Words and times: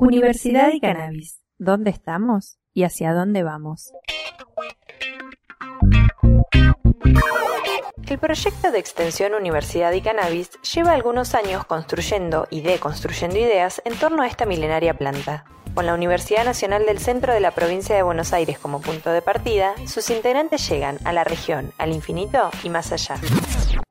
Universidad 0.00 0.72
y 0.72 0.80
Cannabis. 0.80 1.42
¿Dónde 1.58 1.90
estamos 1.90 2.58
y 2.72 2.84
hacia 2.84 3.12
dónde 3.12 3.42
vamos? 3.42 3.92
El 8.08 8.18
proyecto 8.18 8.72
de 8.72 8.78
extensión 8.78 9.34
Universidad 9.34 9.92
y 9.92 10.00
Cannabis 10.00 10.52
lleva 10.62 10.92
algunos 10.92 11.34
años 11.34 11.66
construyendo 11.66 12.48
y 12.50 12.62
deconstruyendo 12.62 13.36
ideas 13.36 13.82
en 13.84 13.94
torno 13.94 14.22
a 14.22 14.26
esta 14.26 14.46
milenaria 14.46 14.94
planta. 14.94 15.44
Con 15.74 15.84
la 15.84 15.92
Universidad 15.94 16.46
Nacional 16.46 16.86
del 16.86 16.98
Centro 16.98 17.34
de 17.34 17.40
la 17.40 17.50
Provincia 17.50 17.94
de 17.94 18.02
Buenos 18.02 18.32
Aires 18.32 18.58
como 18.58 18.80
punto 18.80 19.10
de 19.10 19.20
partida, 19.20 19.74
sus 19.86 20.08
integrantes 20.08 20.66
llegan 20.68 20.98
a 21.04 21.12
la 21.12 21.24
región, 21.24 21.72
al 21.76 21.92
infinito 21.92 22.50
y 22.64 22.70
más 22.70 22.90
allá. 22.90 23.16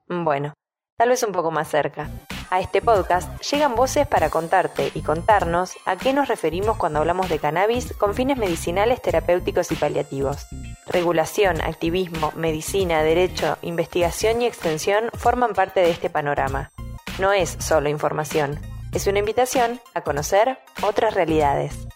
Bueno, 0.08 0.54
tal 0.98 1.10
vez 1.10 1.22
un 1.22 1.32
poco 1.32 1.52
más 1.52 1.70
cerca. 1.70 2.10
A 2.52 2.60
este 2.62 2.82
podcast 2.82 3.40
llegan 3.44 3.76
voces 3.76 4.08
para 4.08 4.32
contarte 4.32 4.92
y 4.96 5.02
contarnos 5.02 5.74
a 5.86 5.98
qué 5.98 6.14
nos 6.14 6.28
referimos 6.28 6.78
cuando 6.78 6.98
hablamos 6.98 7.30
de 7.30 7.38
cannabis 7.38 7.94
con 7.94 8.16
fines 8.16 8.38
medicinales, 8.38 9.04
terapéuticos 9.04 9.72
y 9.72 9.76
paliativos. 9.76 10.48
Regulación, 10.88 11.62
activismo, 11.62 12.34
medicina, 12.36 13.04
derecho, 13.04 13.60
investigación 13.62 14.42
y 14.42 14.48
extensión 14.48 15.12
forman 15.14 15.54
parte 15.54 15.82
de 15.82 15.92
este 15.92 16.10
panorama. 16.10 16.72
No 17.20 17.34
es 17.34 17.56
solo 17.60 17.88
información, 17.88 18.60
es 18.94 19.06
una 19.06 19.20
invitación 19.20 19.80
a 19.94 20.02
conocer 20.02 20.58
otras 20.82 21.14
realidades. 21.14 21.88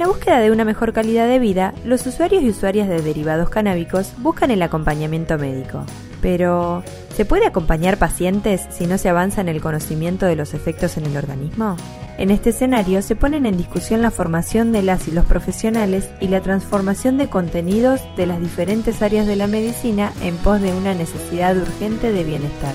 La 0.00 0.08
búsqueda 0.08 0.40
de 0.40 0.50
una 0.50 0.64
mejor 0.64 0.94
calidad 0.94 1.28
de 1.28 1.38
vida, 1.38 1.74
los 1.84 2.06
usuarios 2.06 2.42
y 2.42 2.48
usuarias 2.48 2.88
de 2.88 3.02
derivados 3.02 3.50
canábicos 3.50 4.14
buscan 4.16 4.50
el 4.50 4.62
acompañamiento 4.62 5.36
médico. 5.36 5.84
Pero, 6.22 6.82
¿se 7.14 7.26
puede 7.26 7.44
acompañar 7.44 7.98
pacientes 7.98 8.62
si 8.70 8.86
no 8.86 8.96
se 8.96 9.10
avanza 9.10 9.42
en 9.42 9.50
el 9.50 9.60
conocimiento 9.60 10.24
de 10.24 10.36
los 10.36 10.54
efectos 10.54 10.96
en 10.96 11.04
el 11.04 11.18
organismo? 11.18 11.76
En 12.16 12.30
este 12.30 12.48
escenario 12.48 13.02
se 13.02 13.14
ponen 13.14 13.44
en 13.44 13.58
discusión 13.58 14.00
la 14.00 14.10
formación 14.10 14.72
de 14.72 14.80
las 14.80 15.06
y 15.06 15.10
los 15.10 15.26
profesionales 15.26 16.08
y 16.18 16.28
la 16.28 16.40
transformación 16.40 17.18
de 17.18 17.28
contenidos 17.28 18.00
de 18.16 18.24
las 18.24 18.40
diferentes 18.40 19.02
áreas 19.02 19.26
de 19.26 19.36
la 19.36 19.48
medicina 19.48 20.14
en 20.22 20.34
pos 20.36 20.62
de 20.62 20.72
una 20.72 20.94
necesidad 20.94 21.54
urgente 21.58 22.10
de 22.10 22.24
bienestar. 22.24 22.72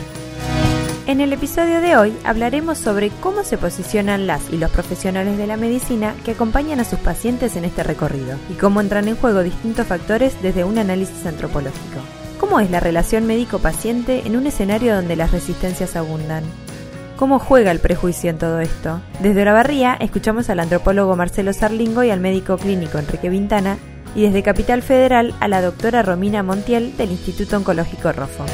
En 1.08 1.22
el 1.22 1.34
episodio 1.34 1.82
de 1.82 1.96
hoy 1.98 2.18
hablaremos 2.24 2.80
sobre 2.80 3.12
cómo 3.22 3.44
se 3.44 3.60
posicionan 3.60 4.26
las 4.26 4.52
y 4.52 4.58
los 4.58 4.72
profesionales 4.72 5.38
de 5.38 5.46
la 5.46 5.56
medicina 5.56 6.16
que 6.26 6.32
acompañan 6.32 6.80
a 6.80 6.84
sus 6.84 6.98
pacientes 6.98 7.56
en 7.56 7.64
este 7.64 7.84
recorrido 7.84 8.40
y 8.50 8.54
cómo 8.54 8.82
entran 8.82 9.08
en 9.08 9.16
juego 9.16 9.44
distintos 9.44 9.86
factores 9.86 10.42
desde 10.42 10.64
un 10.64 10.80
análisis 10.80 11.24
antropológico. 11.28 12.00
¿Cómo 12.40 12.60
es 12.60 12.72
la 12.72 12.80
relación 12.80 13.28
médico-paciente 13.28 14.24
en 14.26 14.36
un 14.36 14.48
escenario 14.48 14.96
donde 14.96 15.16
las 15.16 15.32
resistencias 15.32 15.96
abundan? 15.96 16.44
¿Cómo 17.18 17.38
juega 17.38 17.70
el 17.70 17.80
prejuicio 17.80 18.32
en 18.32 18.40
todo 18.40 18.60
esto? 18.60 19.00
Desde 19.22 19.44
Orabarría 19.44 19.96
escuchamos 20.00 20.50
al 20.50 20.60
antropólogo 20.60 21.16
Marcelo 21.16 21.54
Sarlingo 21.54 22.04
y 22.04 22.10
al 22.10 22.20
médico 22.20 22.58
clínico 22.58 22.98
Enrique 22.98 23.30
Vintana 23.30 23.78
y 24.16 24.24
desde 24.24 24.42
Capital 24.42 24.82
Federal 24.82 25.36
a 25.40 25.48
la 25.48 25.62
doctora 25.62 26.02
Romina 26.02 26.42
Montiel 26.42 26.98
del 26.98 27.12
Instituto 27.12 27.58
Oncológico 27.58 28.12
Rofo. 28.12 28.46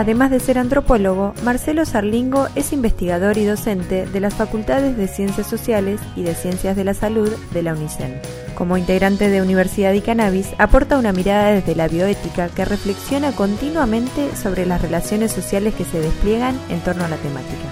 Además 0.00 0.30
de 0.30 0.40
ser 0.40 0.56
antropólogo, 0.56 1.34
Marcelo 1.44 1.84
Sarlingo 1.84 2.48
es 2.54 2.72
investigador 2.72 3.36
y 3.36 3.44
docente 3.44 4.06
de 4.06 4.20
las 4.20 4.32
Facultades 4.32 4.96
de 4.96 5.06
Ciencias 5.06 5.46
Sociales 5.46 6.00
y 6.16 6.22
de 6.22 6.34
Ciencias 6.34 6.74
de 6.74 6.84
la 6.84 6.94
Salud 6.94 7.30
de 7.52 7.62
la 7.62 7.74
UNICEN. 7.74 8.18
Como 8.54 8.78
integrante 8.78 9.28
de 9.28 9.42
Universidad 9.42 9.92
y 9.92 10.00
Cannabis, 10.00 10.54
aporta 10.56 10.96
una 10.96 11.12
mirada 11.12 11.52
desde 11.52 11.76
la 11.76 11.86
bioética 11.86 12.48
que 12.48 12.64
reflexiona 12.64 13.32
continuamente 13.32 14.34
sobre 14.36 14.64
las 14.64 14.80
relaciones 14.80 15.32
sociales 15.32 15.74
que 15.74 15.84
se 15.84 16.00
despliegan 16.00 16.58
en 16.70 16.80
torno 16.80 17.04
a 17.04 17.08
la 17.08 17.18
temática. 17.18 17.68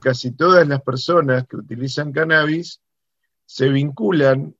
Casi 0.00 0.32
todas 0.32 0.68
las 0.68 0.82
personas 0.82 1.46
que 1.48 1.56
utilizan 1.56 2.12
cannabis 2.12 2.78
se 3.46 3.70
vinculan 3.70 4.54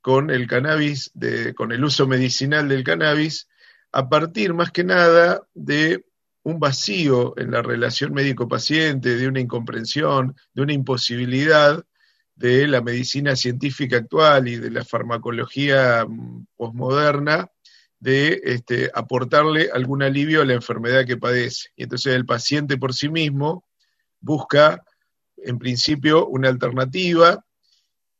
con 0.00 0.30
el 0.30 0.46
cannabis, 0.46 1.12
con 1.54 1.72
el 1.72 1.84
uso 1.84 2.06
medicinal 2.06 2.66
del 2.66 2.82
cannabis, 2.82 3.46
a 3.94 4.08
partir 4.08 4.54
más 4.54 4.72
que 4.72 4.82
nada 4.82 5.46
de 5.54 6.04
un 6.42 6.58
vacío 6.58 7.32
en 7.38 7.52
la 7.52 7.62
relación 7.62 8.12
médico-paciente, 8.12 9.16
de 9.16 9.28
una 9.28 9.38
incomprensión, 9.38 10.36
de 10.52 10.62
una 10.62 10.72
imposibilidad 10.72 11.84
de 12.34 12.66
la 12.66 12.82
medicina 12.82 13.36
científica 13.36 13.98
actual 13.98 14.48
y 14.48 14.56
de 14.56 14.72
la 14.72 14.84
farmacología 14.84 16.04
mm, 16.06 16.46
posmoderna 16.56 17.48
de 18.00 18.40
este, 18.42 18.90
aportarle 18.92 19.70
algún 19.72 20.02
alivio 20.02 20.42
a 20.42 20.44
la 20.44 20.54
enfermedad 20.54 21.06
que 21.06 21.16
padece. 21.16 21.68
Y 21.76 21.84
entonces 21.84 22.14
el 22.14 22.26
paciente 22.26 22.76
por 22.76 22.94
sí 22.94 23.08
mismo 23.08 23.64
busca, 24.18 24.84
en 25.36 25.60
principio, 25.60 26.26
una 26.26 26.48
alternativa 26.48 27.46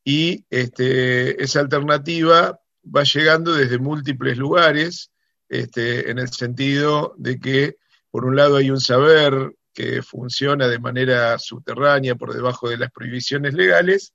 y 0.04 0.44
este, 0.50 1.42
esa 1.42 1.58
alternativa 1.58 2.60
va 2.84 3.02
llegando 3.02 3.54
desde 3.54 3.78
múltiples 3.78 4.38
lugares 4.38 5.10
este, 5.60 6.10
en 6.10 6.18
el 6.18 6.28
sentido 6.28 7.14
de 7.16 7.38
que, 7.38 7.76
por 8.10 8.24
un 8.24 8.34
lado, 8.34 8.56
hay 8.56 8.70
un 8.70 8.80
saber 8.80 9.54
que 9.72 10.02
funciona 10.02 10.66
de 10.66 10.78
manera 10.78 11.38
subterránea 11.38 12.16
por 12.16 12.34
debajo 12.34 12.68
de 12.68 12.76
las 12.76 12.90
prohibiciones 12.90 13.54
legales, 13.54 14.12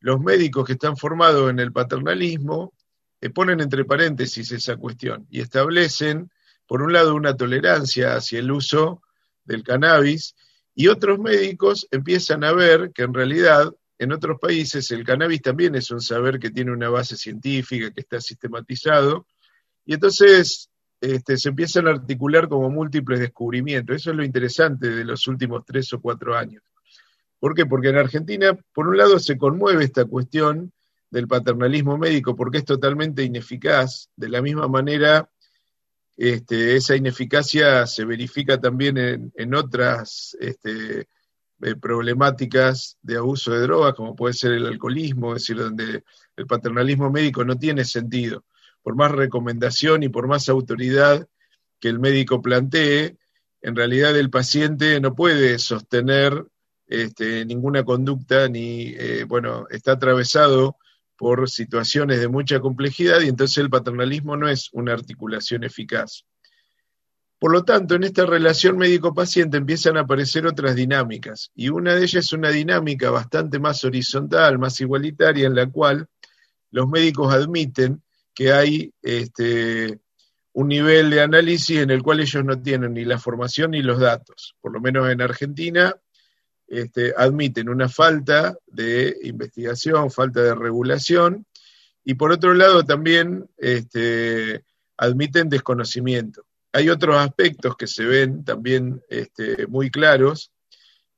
los 0.00 0.20
médicos 0.20 0.64
que 0.64 0.74
están 0.74 0.96
formados 0.96 1.50
en 1.50 1.58
el 1.58 1.72
paternalismo 1.72 2.72
ponen 3.34 3.60
entre 3.60 3.84
paréntesis 3.84 4.50
esa 4.52 4.76
cuestión 4.76 5.26
y 5.28 5.40
establecen, 5.40 6.30
por 6.66 6.82
un 6.82 6.92
lado, 6.92 7.14
una 7.14 7.36
tolerancia 7.36 8.14
hacia 8.14 8.38
el 8.38 8.50
uso 8.50 9.02
del 9.44 9.62
cannabis 9.62 10.34
y 10.74 10.86
otros 10.86 11.18
médicos 11.18 11.86
empiezan 11.90 12.44
a 12.44 12.52
ver 12.52 12.92
que 12.94 13.02
en 13.02 13.12
realidad 13.12 13.72
en 13.98 14.12
otros 14.12 14.38
países 14.40 14.90
el 14.92 15.04
cannabis 15.04 15.42
también 15.42 15.74
es 15.74 15.90
un 15.90 16.00
saber 16.00 16.38
que 16.38 16.50
tiene 16.50 16.70
una 16.70 16.88
base 16.88 17.16
científica, 17.16 17.90
que 17.90 18.00
está 18.00 18.20
sistematizado 18.20 19.26
y 19.84 19.94
entonces 19.94 20.70
este, 21.00 21.38
se 21.38 21.48
empiezan 21.48 21.88
a 21.88 21.92
articular 21.92 22.48
como 22.48 22.68
múltiples 22.70 23.20
descubrimientos. 23.20 23.96
Eso 23.96 24.10
es 24.10 24.16
lo 24.16 24.24
interesante 24.24 24.90
de 24.90 25.04
los 25.04 25.26
últimos 25.26 25.64
tres 25.64 25.92
o 25.94 26.00
cuatro 26.00 26.36
años. 26.36 26.62
¿Por 27.38 27.54
qué? 27.54 27.64
Porque 27.64 27.88
en 27.88 27.96
Argentina, 27.96 28.56
por 28.74 28.86
un 28.86 28.98
lado, 28.98 29.18
se 29.18 29.38
conmueve 29.38 29.84
esta 29.84 30.04
cuestión 30.04 30.72
del 31.10 31.26
paternalismo 31.26 31.96
médico 31.96 32.36
porque 32.36 32.58
es 32.58 32.66
totalmente 32.66 33.24
ineficaz. 33.24 34.10
De 34.14 34.28
la 34.28 34.42
misma 34.42 34.68
manera, 34.68 35.30
este, 36.18 36.76
esa 36.76 36.96
ineficacia 36.96 37.86
se 37.86 38.04
verifica 38.04 38.60
también 38.60 39.32
en, 39.34 39.54
otras 39.54 40.36
este, 40.38 41.08
eh, 41.62 41.74
problemáticas 41.80 42.98
de 43.00 43.16
abuso 43.16 43.52
de 43.52 43.60
drogas, 43.60 43.94
como 43.94 44.14
puede 44.14 44.34
ser 44.34 44.52
el 44.52 44.66
alcoholismo, 44.66 45.34
es 45.34 45.42
decir, 45.42 45.56
donde 45.56 46.04
el 46.36 46.46
paternalismo 46.46 47.10
médico 47.10 47.42
no 47.42 47.56
tiene 47.56 47.86
sentido 47.86 48.44
por 48.82 48.96
más 48.96 49.10
recomendación 49.10 50.02
y 50.02 50.08
por 50.08 50.26
más 50.26 50.48
autoridad 50.48 51.26
que 51.78 51.88
el 51.88 51.98
médico 51.98 52.42
plantee, 52.42 53.16
en 53.62 53.76
realidad 53.76 54.16
el 54.16 54.30
paciente 54.30 55.00
no 55.00 55.14
puede 55.14 55.58
sostener 55.58 56.46
este, 56.86 57.44
ninguna 57.44 57.84
conducta 57.84 58.48
ni, 58.48 58.88
eh, 58.88 59.24
bueno, 59.24 59.66
está 59.70 59.92
atravesado 59.92 60.76
por 61.16 61.50
situaciones 61.50 62.18
de 62.20 62.28
mucha 62.28 62.60
complejidad 62.60 63.20
y 63.20 63.28
entonces 63.28 63.58
el 63.58 63.70
paternalismo 63.70 64.36
no 64.36 64.48
es 64.48 64.70
una 64.72 64.92
articulación 64.92 65.64
eficaz. 65.64 66.24
Por 67.38 67.52
lo 67.52 67.64
tanto, 67.64 67.94
en 67.94 68.04
esta 68.04 68.26
relación 68.26 68.76
médico-paciente 68.76 69.56
empiezan 69.56 69.96
a 69.96 70.00
aparecer 70.00 70.46
otras 70.46 70.74
dinámicas 70.74 71.50
y 71.54 71.68
una 71.68 71.94
de 71.94 72.02
ellas 72.02 72.26
es 72.26 72.32
una 72.32 72.50
dinámica 72.50 73.10
bastante 73.10 73.58
más 73.58 73.84
horizontal, 73.84 74.58
más 74.58 74.80
igualitaria, 74.80 75.46
en 75.46 75.54
la 75.54 75.66
cual 75.66 76.06
los 76.70 76.88
médicos 76.88 77.32
admiten 77.32 78.02
que 78.40 78.52
hay 78.52 78.90
este, 79.02 80.00
un 80.54 80.68
nivel 80.68 81.10
de 81.10 81.20
análisis 81.20 81.76
en 81.76 81.90
el 81.90 82.02
cual 82.02 82.20
ellos 82.20 82.42
no 82.42 82.58
tienen 82.58 82.94
ni 82.94 83.04
la 83.04 83.18
formación 83.18 83.72
ni 83.72 83.82
los 83.82 84.00
datos. 84.00 84.56
Por 84.62 84.72
lo 84.72 84.80
menos 84.80 85.10
en 85.10 85.20
Argentina 85.20 85.94
este, 86.66 87.12
admiten 87.14 87.68
una 87.68 87.90
falta 87.90 88.56
de 88.66 89.14
investigación, 89.24 90.10
falta 90.10 90.40
de 90.40 90.54
regulación, 90.54 91.44
y 92.02 92.14
por 92.14 92.32
otro 92.32 92.54
lado 92.54 92.82
también 92.82 93.46
este, 93.58 94.64
admiten 94.96 95.50
desconocimiento. 95.50 96.46
Hay 96.72 96.88
otros 96.88 97.16
aspectos 97.18 97.76
que 97.76 97.86
se 97.86 98.06
ven 98.06 98.42
también 98.42 99.02
muy 99.68 99.90
claros, 99.90 100.50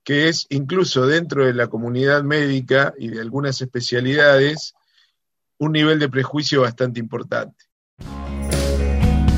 que 0.03 0.27
es 0.27 0.45
incluso 0.49 1.07
dentro 1.07 1.45
de 1.45 1.53
la 1.53 1.67
comunidad 1.67 2.21
médica 2.23 2.93
y 2.97 3.07
de 3.07 3.21
algunas 3.21 3.61
especialidades 3.61 4.73
un 5.57 5.71
nivel 5.71 5.99
de 5.99 6.09
prejuicio 6.09 6.61
bastante 6.61 6.99
importante. 6.99 7.65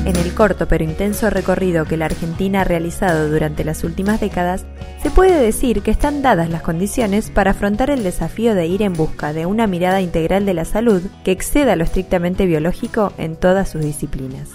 En 0.06 0.14
el 0.14 0.34
corto 0.34 0.68
pero 0.68 0.84
intenso 0.84 1.30
recorrido 1.30 1.84
que 1.84 1.96
la 1.96 2.04
Argentina 2.04 2.60
ha 2.60 2.64
realizado 2.64 3.28
durante 3.28 3.64
las 3.64 3.82
últimas 3.82 4.20
décadas, 4.20 4.64
se 5.02 5.10
puede 5.10 5.40
decir 5.40 5.82
que 5.82 5.90
están 5.90 6.22
dadas 6.22 6.48
las 6.48 6.62
condiciones 6.62 7.30
para 7.30 7.50
afrontar 7.50 7.90
el 7.90 8.04
desafío 8.04 8.54
de 8.54 8.68
ir 8.68 8.82
en 8.82 8.92
busca 8.92 9.32
de 9.32 9.46
una 9.46 9.66
mirada 9.66 10.00
integral 10.00 10.46
de 10.46 10.54
la 10.54 10.64
salud 10.64 11.02
que 11.24 11.32
exceda 11.32 11.74
lo 11.74 11.82
estrictamente 11.82 12.46
biológico 12.46 13.12
en 13.18 13.34
todas 13.34 13.68
sus 13.68 13.82
disciplinas. 13.82 14.50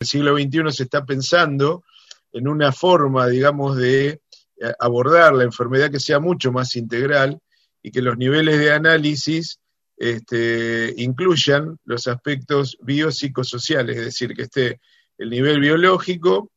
El 0.00 0.08
siglo 0.08 0.36
XXI 0.36 0.72
se 0.72 0.82
está 0.82 1.04
pensando 1.04 1.84
en 2.32 2.48
una 2.48 2.72
forma, 2.72 3.28
digamos, 3.28 3.76
de 3.76 4.08
eh, 4.08 4.72
abordar 4.80 5.34
la 5.34 5.44
enfermedad 5.44 5.92
que 5.92 6.00
sea 6.00 6.18
mucho 6.18 6.50
más 6.50 6.74
integral 6.74 7.38
y 7.80 7.92
que 7.92 8.02
los 8.02 8.18
niveles 8.18 8.58
de 8.58 8.72
análisis 8.72 9.60
este, 9.96 10.92
incluyan 10.96 11.78
los 11.84 12.06
aspectos 12.06 12.76
biopsicosociales, 12.82 13.96
es 13.96 14.04
decir, 14.04 14.34
que 14.34 14.42
esté 14.42 14.80
el 15.18 15.30
nivel 15.30 15.60
biológico, 15.60 16.52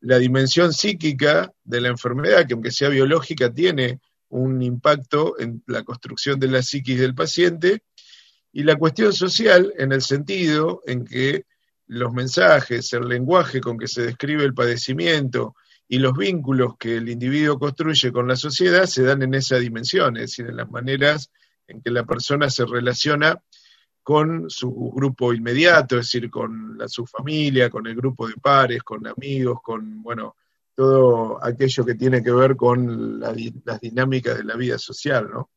la 0.00 0.18
dimensión 0.18 0.72
psíquica 0.72 1.50
de 1.64 1.80
la 1.80 1.88
enfermedad, 1.88 2.46
que 2.46 2.54
aunque 2.54 2.70
sea 2.70 2.88
biológica, 2.88 3.52
tiene 3.52 4.00
un 4.28 4.62
impacto 4.62 5.38
en 5.38 5.62
la 5.66 5.82
construcción 5.82 6.38
de 6.38 6.48
la 6.48 6.62
psiquis 6.62 6.98
del 6.98 7.14
paciente, 7.14 7.82
y 8.52 8.62
la 8.62 8.76
cuestión 8.76 9.12
social 9.12 9.72
en 9.76 9.92
el 9.92 10.02
sentido 10.02 10.82
en 10.86 11.04
que 11.04 11.44
los 11.86 12.12
mensajes, 12.12 12.92
el 12.92 13.08
lenguaje 13.08 13.60
con 13.60 13.76
que 13.76 13.88
se 13.88 14.02
describe 14.02 14.44
el 14.44 14.54
padecimiento 14.54 15.56
y 15.88 15.98
los 15.98 16.16
vínculos 16.16 16.76
que 16.78 16.96
el 16.96 17.08
individuo 17.08 17.58
construye 17.58 18.12
con 18.12 18.28
la 18.28 18.36
sociedad 18.36 18.86
se 18.86 19.02
dan 19.02 19.22
en 19.22 19.34
esa 19.34 19.56
dimensión, 19.56 20.16
es 20.16 20.22
decir, 20.22 20.46
en 20.46 20.56
las 20.56 20.70
maneras 20.70 21.30
en 21.66 21.80
que 21.82 21.90
la 21.90 22.04
persona 22.04 22.50
se 22.50 22.64
relaciona 22.64 23.40
con 24.02 24.50
su 24.50 24.92
grupo 24.94 25.32
inmediato, 25.32 25.98
es 25.98 26.06
decir, 26.06 26.30
con 26.30 26.78
su 26.86 27.06
familia, 27.06 27.70
con 27.70 27.86
el 27.86 27.94
grupo 27.94 28.28
de 28.28 28.34
pares, 28.34 28.82
con 28.82 29.06
amigos, 29.06 29.60
con, 29.62 30.02
bueno, 30.02 30.36
todo 30.74 31.42
aquello 31.42 31.84
que 31.84 31.94
tiene 31.94 32.22
que 32.22 32.32
ver 32.32 32.56
con 32.56 33.18
las 33.18 33.80
dinámicas 33.80 34.36
de 34.36 34.44
la 34.44 34.56
vida 34.56 34.78
social, 34.78 35.30
¿no? 35.32 35.50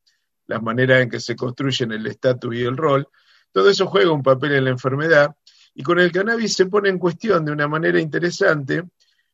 Las 0.45 0.62
maneras 0.62 1.01
en 1.01 1.09
que 1.09 1.19
se 1.19 1.36
construyen 1.36 1.92
el 1.92 2.07
estatus 2.07 2.56
y 2.56 2.63
el 2.63 2.77
rol. 2.77 3.07
Todo 3.51 3.69
eso 3.69 3.88
juega 3.88 4.12
un 4.12 4.24
papel 4.24 4.54
en 4.54 4.63
la 4.63 4.69
enfermedad 4.69 5.36
y 5.74 5.83
con 5.83 6.00
el 6.00 6.12
cannabis 6.12 6.54
se 6.54 6.68
pone 6.68 6.89
en 6.89 7.00
cuestión 7.00 7.44
de 7.44 7.51
una 7.51 7.68
manera 7.68 8.00
interesante 8.00 8.83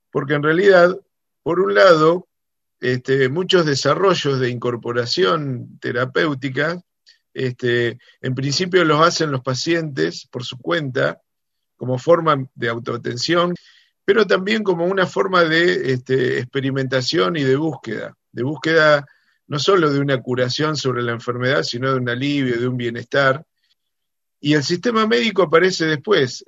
porque 0.10 0.34
en 0.34 0.44
realidad, 0.44 0.98
por 1.44 1.60
un 1.60 1.75
lado, 1.75 2.28
este, 2.84 3.30
muchos 3.30 3.66
desarrollos 3.66 4.42
de 4.42 4.50
incorporación 4.50 5.80
terapéutica, 5.80 6.82
este, 7.34 7.98
en 8.20 8.36
principio 8.36 8.84
los 8.84 9.00
hacen 9.00 9.32
los 9.32 9.40
pacientes 9.40 10.28
por 10.30 10.44
su 10.44 10.58
cuenta, 10.58 11.22
como 11.78 11.98
forma 11.98 12.46
de 12.54 12.68
autoatención, 12.68 13.56
pero 14.04 14.28
también 14.28 14.64
como 14.64 14.86
una 14.86 15.08
forma 15.08 15.46
de 15.46 15.94
este, 15.94 16.40
experimentación 16.40 17.38
y 17.38 17.44
de 17.44 17.56
búsqueda, 17.56 18.18
de 18.34 18.44
búsqueda 18.44 19.06
no 19.48 19.60
solo 19.60 19.90
de 19.90 20.02
una 20.02 20.22
curación 20.22 20.76
sobre 20.76 21.04
la 21.04 21.14
enfermedad, 21.14 21.64
sino 21.64 21.90
de 21.90 22.00
un 22.00 22.10
alivio, 22.10 22.60
de 22.60 22.68
un 22.68 22.76
bienestar. 22.76 23.46
Y 24.42 24.56
el 24.56 24.64
sistema 24.64 25.08
médico 25.08 25.44
aparece 25.44 25.86
después. 25.86 26.44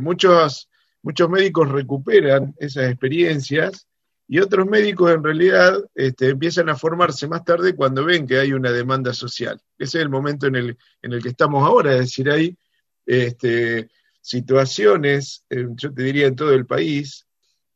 Muchos, 0.00 0.70
muchos 1.02 1.28
médicos 1.28 1.68
recuperan 1.70 2.54
esas 2.58 2.90
experiencias 2.90 3.86
y 4.28 4.40
otros 4.40 4.66
médicos 4.66 5.12
en 5.12 5.22
realidad 5.22 5.78
este, 5.94 6.30
empiezan 6.30 6.68
a 6.68 6.76
formarse 6.76 7.28
más 7.28 7.44
tarde 7.44 7.76
cuando 7.76 8.04
ven 8.04 8.26
que 8.26 8.38
hay 8.38 8.52
una 8.52 8.72
demanda 8.72 9.12
social. 9.12 9.60
Ese 9.78 9.98
es 9.98 10.02
el 10.02 10.08
momento 10.08 10.46
en 10.46 10.56
el, 10.56 10.78
en 11.02 11.12
el 11.12 11.22
que 11.22 11.28
estamos 11.28 11.64
ahora, 11.64 11.92
es 11.92 12.00
decir, 12.00 12.30
hay 12.30 12.56
este, 13.04 13.88
situaciones, 14.20 15.44
yo 15.48 15.92
te 15.92 16.02
diría 16.02 16.26
en 16.26 16.34
todo 16.34 16.52
el 16.52 16.66
país, 16.66 17.26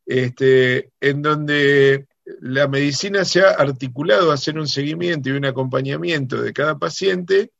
este, 0.04 0.90
en 1.00 1.22
donde 1.22 2.08
la 2.40 2.66
medicina 2.66 3.24
se 3.24 3.42
ha 3.42 3.50
articulado 3.50 4.30
a 4.30 4.34
hacer 4.34 4.58
un 4.58 4.66
seguimiento 4.66 5.28
y 5.28 5.32
un 5.32 5.44
acompañamiento 5.44 6.42
de 6.42 6.52
cada 6.52 6.78
paciente 6.78 7.52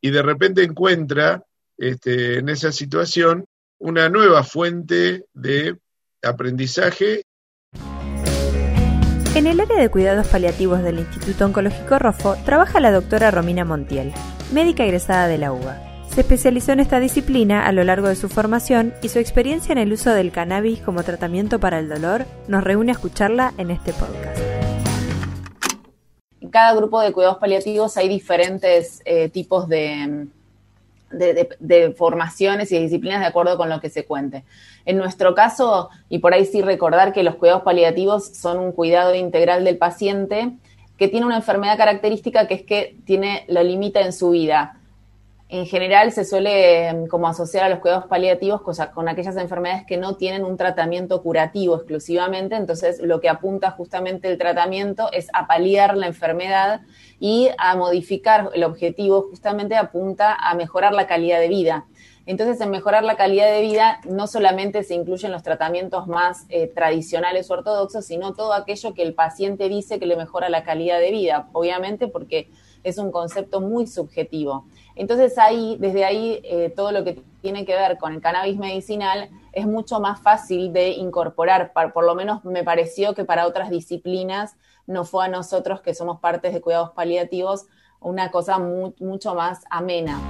y 0.00 0.10
de 0.10 0.22
repente 0.22 0.64
encuentra 0.64 1.44
en 1.78 2.48
esa 2.48 2.72
situación 2.72 3.46
una 3.78 4.08
nueva 4.08 4.42
fuente 4.42 5.26
de 5.34 5.78
aprendizaje 6.22 7.25
en 9.36 9.46
el 9.46 9.60
área 9.60 9.76
de 9.76 9.90
cuidados 9.90 10.28
paliativos 10.28 10.82
del 10.82 10.98
Instituto 10.98 11.44
Oncológico 11.44 11.98
Rofo 11.98 12.36
trabaja 12.46 12.80
la 12.80 12.90
doctora 12.90 13.30
Romina 13.30 13.66
Montiel, 13.66 14.14
médica 14.50 14.82
egresada 14.84 15.28
de 15.28 15.36
la 15.36 15.52
UBA. 15.52 15.78
Se 16.08 16.22
especializó 16.22 16.72
en 16.72 16.80
esta 16.80 17.00
disciplina 17.00 17.66
a 17.66 17.72
lo 17.72 17.84
largo 17.84 18.08
de 18.08 18.16
su 18.16 18.30
formación 18.30 18.94
y 19.02 19.10
su 19.10 19.18
experiencia 19.18 19.72
en 19.72 19.78
el 19.78 19.92
uso 19.92 20.14
del 20.14 20.32
cannabis 20.32 20.80
como 20.80 21.02
tratamiento 21.02 21.60
para 21.60 21.78
el 21.80 21.90
dolor 21.90 22.24
nos 22.48 22.64
reúne 22.64 22.92
a 22.92 22.94
escucharla 22.94 23.52
en 23.58 23.70
este 23.70 23.92
podcast. 23.92 24.40
En 26.40 26.48
cada 26.48 26.74
grupo 26.74 27.02
de 27.02 27.12
cuidados 27.12 27.36
paliativos 27.36 27.98
hay 27.98 28.08
diferentes 28.08 29.02
eh, 29.04 29.28
tipos 29.28 29.68
de, 29.68 30.28
de, 31.16 31.94
formaciones 31.96 32.72
y 32.72 32.78
disciplinas 32.78 33.20
de 33.20 33.26
acuerdo 33.26 33.56
con 33.56 33.68
lo 33.68 33.80
que 33.80 33.90
se 33.90 34.04
cuente. 34.04 34.44
En 34.84 34.96
nuestro 34.98 35.34
caso, 35.34 35.90
y 36.08 36.18
por 36.18 36.34
ahí 36.34 36.44
sí 36.46 36.62
recordar 36.62 37.12
que 37.12 37.22
los 37.22 37.36
cuidados 37.36 37.62
paliativos 37.62 38.26
son 38.26 38.58
un 38.58 38.72
cuidado 38.72 39.14
integral 39.14 39.64
del 39.64 39.78
paciente 39.78 40.52
que 40.96 41.08
tiene 41.08 41.26
una 41.26 41.36
enfermedad 41.36 41.76
característica 41.76 42.46
que 42.46 42.54
es 42.54 42.62
que 42.62 42.96
tiene, 43.04 43.44
lo 43.48 43.62
limita 43.62 44.00
en 44.00 44.12
su 44.12 44.30
vida 44.30 44.78
en 45.48 45.66
general 45.66 46.10
se 46.10 46.24
suele 46.24 46.88
em, 46.88 47.06
como 47.06 47.28
asociar 47.28 47.64
a 47.64 47.68
los 47.68 47.78
cuidados 47.78 48.06
paliativos 48.06 48.62
con 48.62 49.08
aquellas 49.08 49.36
enfermedades 49.36 49.86
que 49.86 49.96
no 49.96 50.16
tienen 50.16 50.44
un 50.44 50.56
tratamiento 50.56 51.22
curativo 51.22 51.76
exclusivamente, 51.76 52.56
entonces 52.56 53.00
lo 53.00 53.20
que 53.20 53.28
apunta 53.28 53.70
justamente 53.70 54.28
el 54.28 54.38
tratamiento 54.38 55.08
es 55.12 55.28
a 55.32 55.46
paliar 55.46 55.96
la 55.96 56.08
enfermedad 56.08 56.80
y 57.20 57.48
a 57.58 57.76
modificar 57.76 58.50
el 58.54 58.64
objetivo 58.64 59.28
justamente 59.30 59.76
apunta 59.76 60.34
a 60.34 60.54
mejorar 60.54 60.92
la 60.92 61.06
calidad 61.06 61.38
de 61.38 61.48
vida. 61.48 61.86
Entonces, 62.26 62.60
en 62.60 62.70
mejorar 62.70 63.04
la 63.04 63.16
calidad 63.16 63.46
de 63.52 63.60
vida 63.60 64.00
no 64.04 64.26
solamente 64.26 64.82
se 64.82 64.94
incluyen 64.94 65.30
los 65.30 65.44
tratamientos 65.44 66.08
más 66.08 66.44
eh, 66.48 66.66
tradicionales 66.66 67.48
o 67.48 67.54
ortodoxos, 67.54 68.04
sino 68.04 68.34
todo 68.34 68.52
aquello 68.52 68.94
que 68.94 69.02
el 69.02 69.14
paciente 69.14 69.68
dice 69.68 70.00
que 70.00 70.06
le 70.06 70.16
mejora 70.16 70.48
la 70.48 70.64
calidad 70.64 70.98
de 70.98 71.12
vida, 71.12 71.48
obviamente 71.52 72.08
porque 72.08 72.50
es 72.82 72.98
un 72.98 73.12
concepto 73.12 73.60
muy 73.60 73.86
subjetivo. 73.86 74.64
Entonces 74.96 75.38
ahí, 75.38 75.76
desde 75.78 76.04
ahí, 76.04 76.40
eh, 76.42 76.72
todo 76.74 76.90
lo 76.90 77.04
que 77.04 77.22
tiene 77.42 77.64
que 77.64 77.74
ver 77.74 77.98
con 77.98 78.14
el 78.14 78.20
cannabis 78.20 78.58
medicinal 78.58 79.28
es 79.52 79.66
mucho 79.66 80.00
más 80.00 80.20
fácil 80.20 80.72
de 80.72 80.90
incorporar, 80.90 81.72
por 81.92 82.04
lo 82.04 82.14
menos 82.14 82.44
me 82.44 82.64
pareció 82.64 83.14
que 83.14 83.24
para 83.24 83.46
otras 83.46 83.70
disciplinas 83.70 84.56
no 84.86 85.04
fue 85.04 85.26
a 85.26 85.28
nosotros 85.28 85.80
que 85.80 85.94
somos 85.94 86.20
partes 86.20 86.52
de 86.52 86.60
cuidados 86.60 86.90
paliativos 86.90 87.66
una 88.00 88.30
cosa 88.30 88.58
mucho 88.58 89.34
más 89.34 89.64
amena. 89.70 90.20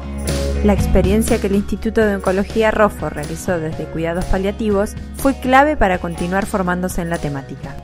La 0.64 0.72
experiencia 0.72 1.40
que 1.40 1.46
el 1.46 1.54
Instituto 1.54 2.00
de 2.00 2.16
Oncología 2.16 2.70
ROFO 2.70 3.10
realizó 3.10 3.58
desde 3.58 3.84
cuidados 3.84 4.24
paliativos 4.24 4.94
fue 5.16 5.38
clave 5.38 5.76
para 5.76 5.98
continuar 5.98 6.46
formándose 6.46 7.02
en 7.02 7.10
la 7.10 7.18
temática. 7.18 7.76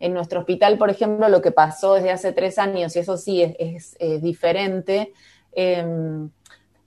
En 0.00 0.14
nuestro 0.14 0.40
hospital, 0.40 0.78
por 0.78 0.90
ejemplo, 0.90 1.28
lo 1.28 1.42
que 1.42 1.50
pasó 1.50 1.94
desde 1.94 2.12
hace 2.12 2.32
tres 2.32 2.58
años, 2.58 2.94
y 2.94 3.00
eso 3.00 3.16
sí 3.16 3.42
es, 3.42 3.96
diferente, 4.20 5.12
em, 5.52 6.30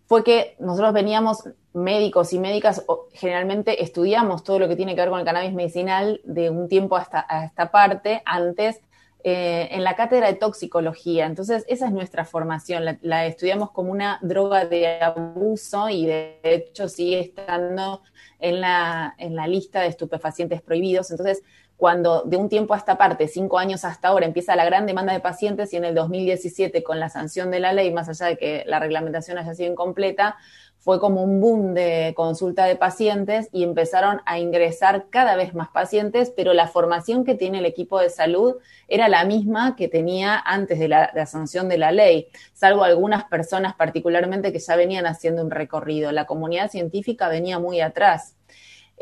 fue 0.07 0.23
que 0.23 0.55
nosotros 0.59 0.93
veníamos 0.93 1.43
médicos 1.73 2.33
y 2.33 2.39
médicas, 2.39 2.83
generalmente 3.13 3.81
estudiamos 3.83 4.43
todo 4.43 4.59
lo 4.59 4.67
que 4.67 4.75
tiene 4.75 4.93
que 4.93 5.01
ver 5.01 5.09
con 5.09 5.19
el 5.19 5.25
cannabis 5.25 5.53
medicinal 5.53 6.19
de 6.23 6.49
un 6.49 6.67
tiempo 6.67 6.97
hasta 6.97 7.25
esta 7.45 7.71
parte, 7.71 8.21
antes 8.25 8.81
eh, 9.23 9.67
en 9.71 9.83
la 9.83 9.95
cátedra 9.95 10.27
de 10.27 10.33
toxicología. 10.33 11.27
Entonces, 11.27 11.63
esa 11.67 11.85
es 11.85 11.91
nuestra 11.91 12.25
formación, 12.25 12.85
la, 12.85 12.97
la, 13.01 13.27
estudiamos 13.27 13.69
como 13.69 13.91
una 13.91 14.17
droga 14.23 14.65
de 14.65 14.99
abuso 14.99 15.89
y 15.89 16.07
de 16.07 16.39
hecho 16.41 16.89
sigue 16.89 17.19
estando 17.19 18.01
en 18.39 18.61
la, 18.61 19.13
en 19.19 19.35
la 19.35 19.45
lista 19.45 19.81
de 19.81 19.87
estupefacientes 19.87 20.63
prohibidos. 20.63 21.11
Entonces, 21.11 21.43
cuando 21.81 22.21
de 22.21 22.37
un 22.37 22.47
tiempo 22.47 22.75
a 22.75 22.77
esta 22.77 22.95
parte, 22.95 23.27
cinco 23.27 23.57
años 23.57 23.85
hasta 23.85 24.09
ahora, 24.09 24.27
empieza 24.27 24.55
la 24.55 24.65
gran 24.65 24.85
demanda 24.85 25.13
de 25.13 25.19
pacientes 25.19 25.73
y 25.73 25.77
en 25.77 25.85
el 25.85 25.95
2017 25.95 26.83
con 26.83 26.99
la 26.99 27.09
sanción 27.09 27.49
de 27.49 27.59
la 27.59 27.73
ley, 27.73 27.91
más 27.91 28.07
allá 28.07 28.27
de 28.27 28.37
que 28.37 28.63
la 28.67 28.77
reglamentación 28.77 29.39
haya 29.39 29.55
sido 29.55 29.71
incompleta, 29.71 30.37
fue 30.77 30.99
como 30.99 31.23
un 31.23 31.41
boom 31.41 31.73
de 31.73 32.13
consulta 32.15 32.65
de 32.65 32.75
pacientes 32.75 33.49
y 33.51 33.63
empezaron 33.63 34.21
a 34.27 34.37
ingresar 34.37 35.07
cada 35.09 35.35
vez 35.35 35.55
más 35.55 35.69
pacientes, 35.69 36.31
pero 36.35 36.53
la 36.53 36.67
formación 36.67 37.25
que 37.25 37.33
tiene 37.33 37.57
el 37.57 37.65
equipo 37.65 37.99
de 37.99 38.11
salud 38.11 38.57
era 38.87 39.09
la 39.09 39.25
misma 39.25 39.75
que 39.75 39.87
tenía 39.87 40.37
antes 40.37 40.77
de 40.77 40.87
la, 40.87 41.09
de 41.11 41.21
la 41.21 41.25
sanción 41.25 41.67
de 41.67 41.79
la 41.79 41.91
ley, 41.91 42.27
salvo 42.53 42.83
algunas 42.83 43.23
personas 43.23 43.73
particularmente 43.73 44.53
que 44.53 44.59
ya 44.59 44.75
venían 44.75 45.07
haciendo 45.07 45.43
un 45.43 45.49
recorrido. 45.49 46.11
La 46.11 46.27
comunidad 46.27 46.69
científica 46.69 47.27
venía 47.27 47.57
muy 47.57 47.81
atrás. 47.81 48.35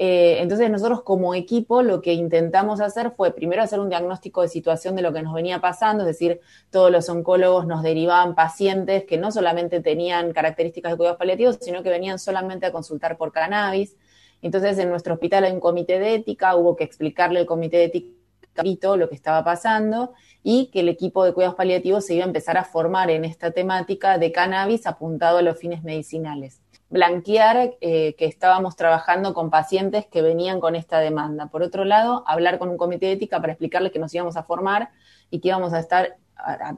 Eh, 0.01 0.41
entonces 0.41 0.69
nosotros 0.71 1.01
como 1.01 1.35
equipo 1.35 1.81
lo 1.81 2.01
que 2.01 2.13
intentamos 2.13 2.79
hacer 2.79 3.11
fue 3.17 3.33
primero 3.33 3.61
hacer 3.61 3.81
un 3.81 3.89
diagnóstico 3.89 4.41
de 4.41 4.47
situación 4.47 4.95
de 4.95 5.01
lo 5.01 5.11
que 5.11 5.21
nos 5.21 5.33
venía 5.33 5.59
pasando, 5.59 6.03
es 6.03 6.07
decir, 6.07 6.39
todos 6.69 6.89
los 6.89 7.09
oncólogos 7.09 7.67
nos 7.67 7.83
derivaban 7.83 8.33
pacientes 8.33 9.03
que 9.03 9.17
no 9.17 9.29
solamente 9.29 9.81
tenían 9.81 10.31
características 10.31 10.93
de 10.93 10.97
cuidados 10.97 11.19
paliativos, 11.19 11.57
sino 11.59 11.83
que 11.83 11.89
venían 11.89 12.17
solamente 12.17 12.65
a 12.65 12.71
consultar 12.71 13.17
por 13.17 13.33
cannabis. 13.33 13.97
Entonces 14.41 14.77
en 14.77 14.89
nuestro 14.89 15.15
hospital 15.15 15.43
hay 15.43 15.51
un 15.51 15.59
comité 15.59 15.99
de 15.99 16.15
ética, 16.15 16.55
hubo 16.55 16.77
que 16.77 16.85
explicarle 16.85 17.41
al 17.41 17.45
comité 17.45 17.75
de 17.75 17.83
ética 17.83 18.19
lo 18.97 19.09
que 19.09 19.15
estaba 19.15 19.43
pasando 19.43 20.13
y 20.43 20.67
que 20.67 20.79
el 20.79 20.89
equipo 20.89 21.25
de 21.25 21.33
cuidados 21.33 21.55
paliativos 21.55 22.05
se 22.05 22.15
iba 22.15 22.23
a 22.23 22.27
empezar 22.27 22.57
a 22.57 22.63
formar 22.63 23.09
en 23.09 23.25
esta 23.25 23.51
temática 23.51 24.17
de 24.17 24.31
cannabis 24.31 24.87
apuntado 24.87 25.39
a 25.39 25.41
los 25.41 25.57
fines 25.57 25.83
medicinales 25.83 26.61
blanquear 26.89 27.75
eh, 27.81 28.15
que 28.15 28.25
estábamos 28.25 28.75
trabajando 28.75 29.33
con 29.33 29.49
pacientes 29.49 30.07
que 30.07 30.21
venían 30.21 30.59
con 30.59 30.75
esta 30.75 30.99
demanda. 30.99 31.47
Por 31.47 31.61
otro 31.61 31.85
lado, 31.85 32.23
hablar 32.27 32.57
con 32.57 32.69
un 32.69 32.77
comité 32.77 33.07
de 33.07 33.11
ética 33.13 33.39
para 33.39 33.53
explicarles 33.53 33.91
que 33.91 33.99
nos 33.99 34.13
íbamos 34.13 34.37
a 34.37 34.43
formar 34.43 34.89
y 35.29 35.39
que 35.39 35.49
íbamos 35.49 35.73
a 35.73 35.79
estar 35.79 36.17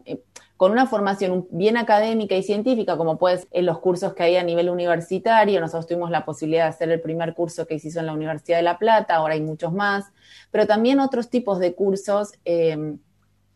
eh, 0.06 0.22
con 0.58 0.72
una 0.72 0.86
formación 0.86 1.48
bien 1.50 1.78
académica 1.78 2.36
y 2.36 2.44
científica, 2.44 2.98
como 2.98 3.18
puede 3.18 3.42
en 3.52 3.66
los 3.66 3.80
cursos 3.80 4.14
que 4.14 4.24
hay 4.24 4.36
a 4.36 4.44
nivel 4.44 4.70
universitario. 4.70 5.60
Nosotros 5.62 5.88
tuvimos 5.88 6.12
la 6.12 6.26
posibilidad 6.26 6.66
de 6.66 6.70
hacer 6.70 6.92
el 6.92 7.02
primer 7.02 7.34
curso 7.34 7.66
que 7.66 7.80
se 7.80 7.88
hizo 7.88 8.00
en 8.00 8.06
la 8.06 8.14
Universidad 8.14 8.58
de 8.58 8.64
La 8.64 8.78
Plata, 8.78 9.16
ahora 9.16 9.34
hay 9.34 9.42
muchos 9.42 9.74
más, 9.74 10.12
pero 10.52 10.68
también 10.68 11.00
otros 11.00 11.30
tipos 11.30 11.58
de 11.60 11.74
cursos. 11.74 12.34
Eh, 12.46 12.96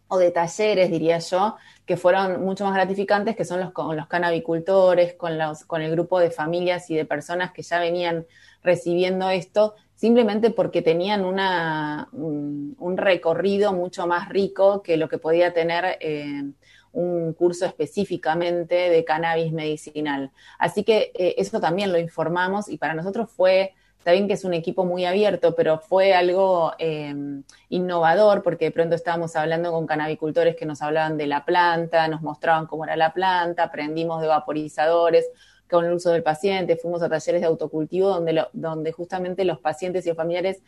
o 0.07 0.17
de 0.17 0.31
talleres, 0.31 0.91
diría 0.91 1.19
yo, 1.19 1.55
que 1.85 1.97
fueron 1.97 2.43
mucho 2.43 2.65
más 2.65 2.73
gratificantes, 2.73 3.35
que 3.35 3.45
son 3.45 3.59
los 3.59 3.71
con 3.71 3.95
los 3.95 4.07
canabicultores, 4.07 5.13
con, 5.13 5.37
los, 5.37 5.65
con 5.65 5.81
el 5.81 5.91
grupo 5.91 6.19
de 6.19 6.31
familias 6.31 6.89
y 6.89 6.95
de 6.95 7.05
personas 7.05 7.51
que 7.51 7.63
ya 7.63 7.79
venían 7.79 8.25
recibiendo 8.63 9.29
esto, 9.29 9.75
simplemente 9.95 10.51
porque 10.51 10.81
tenían 10.81 11.25
una, 11.25 12.09
un, 12.11 12.97
recorrido 12.97 13.73
mucho 13.73 14.07
más 14.07 14.29
rico 14.29 14.81
que 14.81 14.97
lo 14.97 15.09
que 15.09 15.17
podía 15.17 15.53
tener 15.53 15.97
eh, 15.99 16.43
un 16.91 17.33
curso 17.33 17.65
específicamente 17.65 18.75
de 18.89 19.03
cannabis 19.03 19.51
medicinal. 19.51 20.31
Así 20.57 20.83
que 20.83 21.11
eh, 21.13 21.35
eso 21.37 21.59
también 21.59 21.91
lo 21.91 21.99
informamos 21.99 22.69
y 22.69 22.77
para 22.77 22.93
nosotros 22.93 23.29
fue 23.29 23.73
Está 24.05 24.11
bien 24.11 24.27
que 24.27 24.35
es 24.35 24.43
un 24.45 24.53
equipo 24.53 24.85
muy 24.85 25.03
abierto, 25.03 25.55
pero 25.55 25.79
fue 25.79 26.13
algo 26.13 26.73
em, 26.77 27.41
innovador 27.69 28.43
porque 28.43 28.65
de 28.65 28.71
pronto 28.71 28.93
estábamos 28.93 29.35
hablando 29.35 29.71
con 29.71 29.87
canabicultores 29.87 30.55
que 30.55 30.67
nos 30.67 30.83
hablaban 30.83 31.17
de 31.17 31.25
la 31.25 31.43
planta, 31.43 32.07
nos 32.07 32.21
mostraban 32.21 32.67
cómo 32.67 32.85
era 32.85 32.95
la 32.95 33.13
planta, 33.13 33.63
aprendimos 33.63 34.21
de 34.21 34.27
vaporizadores 34.27 35.27
con 35.67 35.85
el 35.85 35.93
uso 35.93 36.11
del 36.11 36.21
paciente, 36.21 36.77
fuimos 36.77 37.01
a 37.01 37.09
talleres 37.09 37.41
de 37.41 37.47
autocultivo 37.47 38.09
donde, 38.09 38.45
donde 38.53 38.91
justamente 38.91 39.43
los 39.43 39.57
pacientes 39.57 40.05
y 40.05 40.09
los 40.09 40.17
familiares 40.17 40.61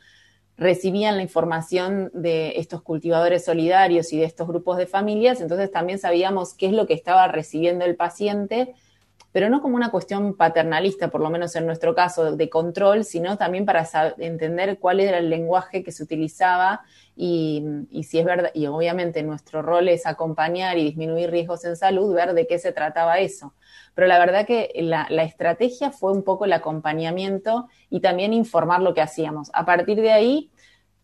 recibían 0.57 1.15
la 1.15 1.21
información 1.21 2.09
de 2.15 2.53
estos 2.57 2.81
cultivadores 2.81 3.45
solidarios 3.45 4.13
y 4.13 4.17
de 4.17 4.25
estos 4.25 4.47
grupos 4.47 4.77
de 4.77 4.87
familias, 4.87 5.41
entonces 5.41 5.69
también 5.69 5.99
sabíamos 5.99 6.55
qué 6.55 6.65
es 6.65 6.73
lo 6.73 6.87
que 6.87 6.95
estaba 6.95 7.27
recibiendo 7.27 7.85
el 7.85 7.95
paciente 7.95 8.73
pero 9.37 9.51
no 9.51 9.61
como 9.61 9.75
una 9.75 9.91
cuestión 9.91 10.35
paternalista, 10.35 11.09
por 11.09 11.21
lo 11.21 11.29
menos 11.29 11.55
en 11.55 11.67
nuestro 11.67 11.93
caso, 11.93 12.35
de 12.35 12.49
control, 12.49 13.03
sino 13.03 13.37
también 13.37 13.67
para 13.67 13.87
entender 14.17 14.79
cuál 14.79 14.99
era 14.99 15.19
el 15.19 15.29
lenguaje 15.29 15.83
que 15.83 15.91
se 15.91 16.01
utilizaba 16.01 16.81
y, 17.15 17.63
si 18.01 18.17
es 18.17 18.25
verdad, 18.25 18.49
y 18.55 18.65
obviamente 18.65 19.21
nuestro 19.21 19.61
rol 19.61 19.89
es 19.89 20.07
acompañar 20.07 20.79
y 20.79 20.85
disminuir 20.85 21.29
riesgos 21.29 21.65
en 21.65 21.75
salud, 21.75 22.15
ver 22.15 22.33
de 22.33 22.47
qué 22.47 22.57
se 22.57 22.71
trataba 22.71 23.19
eso. 23.19 23.53
Pero 23.93 24.07
la 24.07 24.17
verdad 24.17 24.47
que 24.47 24.71
la, 24.73 25.05
la 25.11 25.21
estrategia 25.21 25.91
fue 25.91 26.13
un 26.13 26.23
poco 26.23 26.45
el 26.45 26.53
acompañamiento 26.53 27.67
y 27.91 27.99
también 27.99 28.33
informar 28.33 28.81
lo 28.81 28.95
que 28.95 29.01
hacíamos. 29.01 29.51
A 29.53 29.67
partir 29.67 30.01
de 30.01 30.13
ahí, 30.13 30.49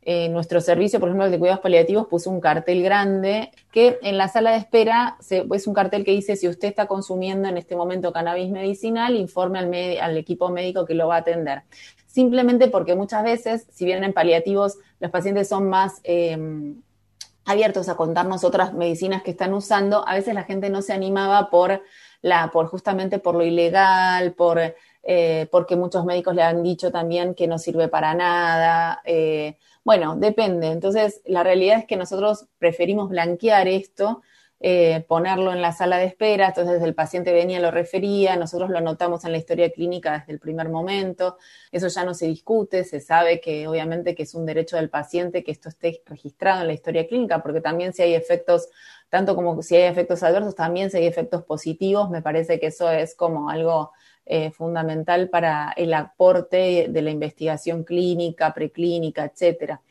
eh, 0.05 0.29
nuestro 0.29 0.61
servicio, 0.61 0.99
por 0.99 1.09
ejemplo, 1.09 1.29
de 1.29 1.39
cuidados 1.39 1.61
paliativos, 1.61 2.07
puso 2.07 2.29
un 2.29 2.39
cartel 2.39 2.83
grande 2.83 3.51
que 3.71 3.99
en 4.01 4.17
la 4.17 4.27
sala 4.27 4.51
de 4.51 4.57
espera 4.57 5.17
es 5.29 5.67
un 5.67 5.73
cartel 5.73 6.03
que 6.03 6.11
dice 6.11 6.35
si 6.35 6.47
usted 6.47 6.67
está 6.67 6.87
consumiendo 6.87 7.47
en 7.47 7.57
este 7.57 7.75
momento 7.75 8.11
cannabis 8.13 8.51
medicinal, 8.51 9.15
informe 9.15 9.99
al, 9.99 10.17
equipo 10.17 10.49
médico 10.49 10.85
que 10.85 10.93
lo 10.93 11.07
va 11.07 11.15
a 11.15 11.19
atender. 11.19 11.63
Simplemente 12.07 12.67
porque 12.67 12.95
muchas 12.95 13.23
veces, 13.23 13.65
si 13.71 13.85
bien 13.85 14.03
en 14.03 14.13
paliativos 14.13 14.77
los 14.99 15.11
pacientes 15.11 15.49
son 15.49 15.69
más 15.69 15.99
eh, 16.03 16.37
abiertos 17.45 17.89
a 17.89 17.95
contarnos 17.95 18.43
otras 18.43 18.73
medicinas 18.73 19.23
que 19.23 19.31
están 19.31 19.53
usando, 19.53 20.07
a 20.07 20.15
veces 20.15 20.33
la 20.33 20.43
gente 20.43 20.69
no 20.69 20.81
se 20.81 20.93
animaba 20.93 21.49
por 21.49 21.81
la, 22.21 22.51
por 22.51 22.67
justamente 22.67 23.19
por 23.19 23.35
lo 23.35 23.43
ilegal, 23.43 24.33
por 24.33 24.59
eh, 25.03 25.47
porque 25.51 25.75
muchos 25.75 26.05
médicos 26.05 26.33
le 26.33 26.43
han 26.43 26.63
dicho 26.63 26.91
también 26.91 27.35
que 27.35 27.47
no 27.47 27.59
sirve 27.59 27.89
para 27.89 28.13
nada. 28.15 29.01
Eh, 29.05 29.57
bueno, 29.83 30.15
depende. 30.15 30.67
Entonces, 30.67 31.21
la 31.25 31.43
realidad 31.43 31.79
es 31.79 31.85
que 31.85 31.97
nosotros 31.97 32.47
preferimos 32.57 33.09
blanquear 33.09 33.67
esto, 33.67 34.21
eh, 34.65 35.03
ponerlo 35.09 35.51
en 35.51 35.61
la 35.61 35.73
sala 35.73 35.97
de 35.97 36.05
espera, 36.05 36.47
entonces 36.47 36.81
el 36.81 36.95
paciente 36.95 37.33
venía, 37.33 37.59
lo 37.59 37.69
refería, 37.69 38.37
nosotros 38.37 38.69
lo 38.69 38.77
anotamos 38.77 39.25
en 39.25 39.33
la 39.33 39.37
historia 39.37 39.69
clínica 39.71 40.19
desde 40.19 40.31
el 40.31 40.39
primer 40.39 40.69
momento, 40.69 41.37
eso 41.69 41.89
ya 41.89 42.05
no 42.05 42.13
se 42.13 42.27
discute, 42.27 42.85
se 42.85 43.01
sabe 43.01 43.41
que 43.41 43.67
obviamente 43.67 44.15
que 44.15 44.23
es 44.23 44.33
un 44.33 44.45
derecho 44.45 44.77
del 44.77 44.89
paciente 44.89 45.43
que 45.43 45.51
esto 45.51 45.67
esté 45.67 46.01
registrado 46.05 46.61
en 46.61 46.67
la 46.67 46.73
historia 46.73 47.05
clínica, 47.05 47.43
porque 47.43 47.59
también 47.59 47.91
si 47.91 48.03
hay 48.03 48.13
efectos, 48.13 48.69
tanto 49.09 49.35
como 49.35 49.61
si 49.61 49.75
hay 49.75 49.83
efectos 49.83 50.23
adversos, 50.23 50.55
también 50.55 50.89
si 50.89 50.95
hay 50.95 51.07
efectos 51.07 51.43
positivos, 51.43 52.09
me 52.09 52.21
parece 52.21 52.57
que 52.61 52.67
eso 52.67 52.89
es 52.89 53.15
como 53.15 53.49
algo 53.49 53.91
eh, 54.25 54.51
fundamental 54.51 55.29
para 55.29 55.73
el 55.75 55.93
aporte 55.93 56.87
de 56.89 57.01
la 57.01 57.11
investigación 57.11 57.83
clínica, 57.83 58.53
preclínica, 58.53 59.25
etcétera. 59.25 59.81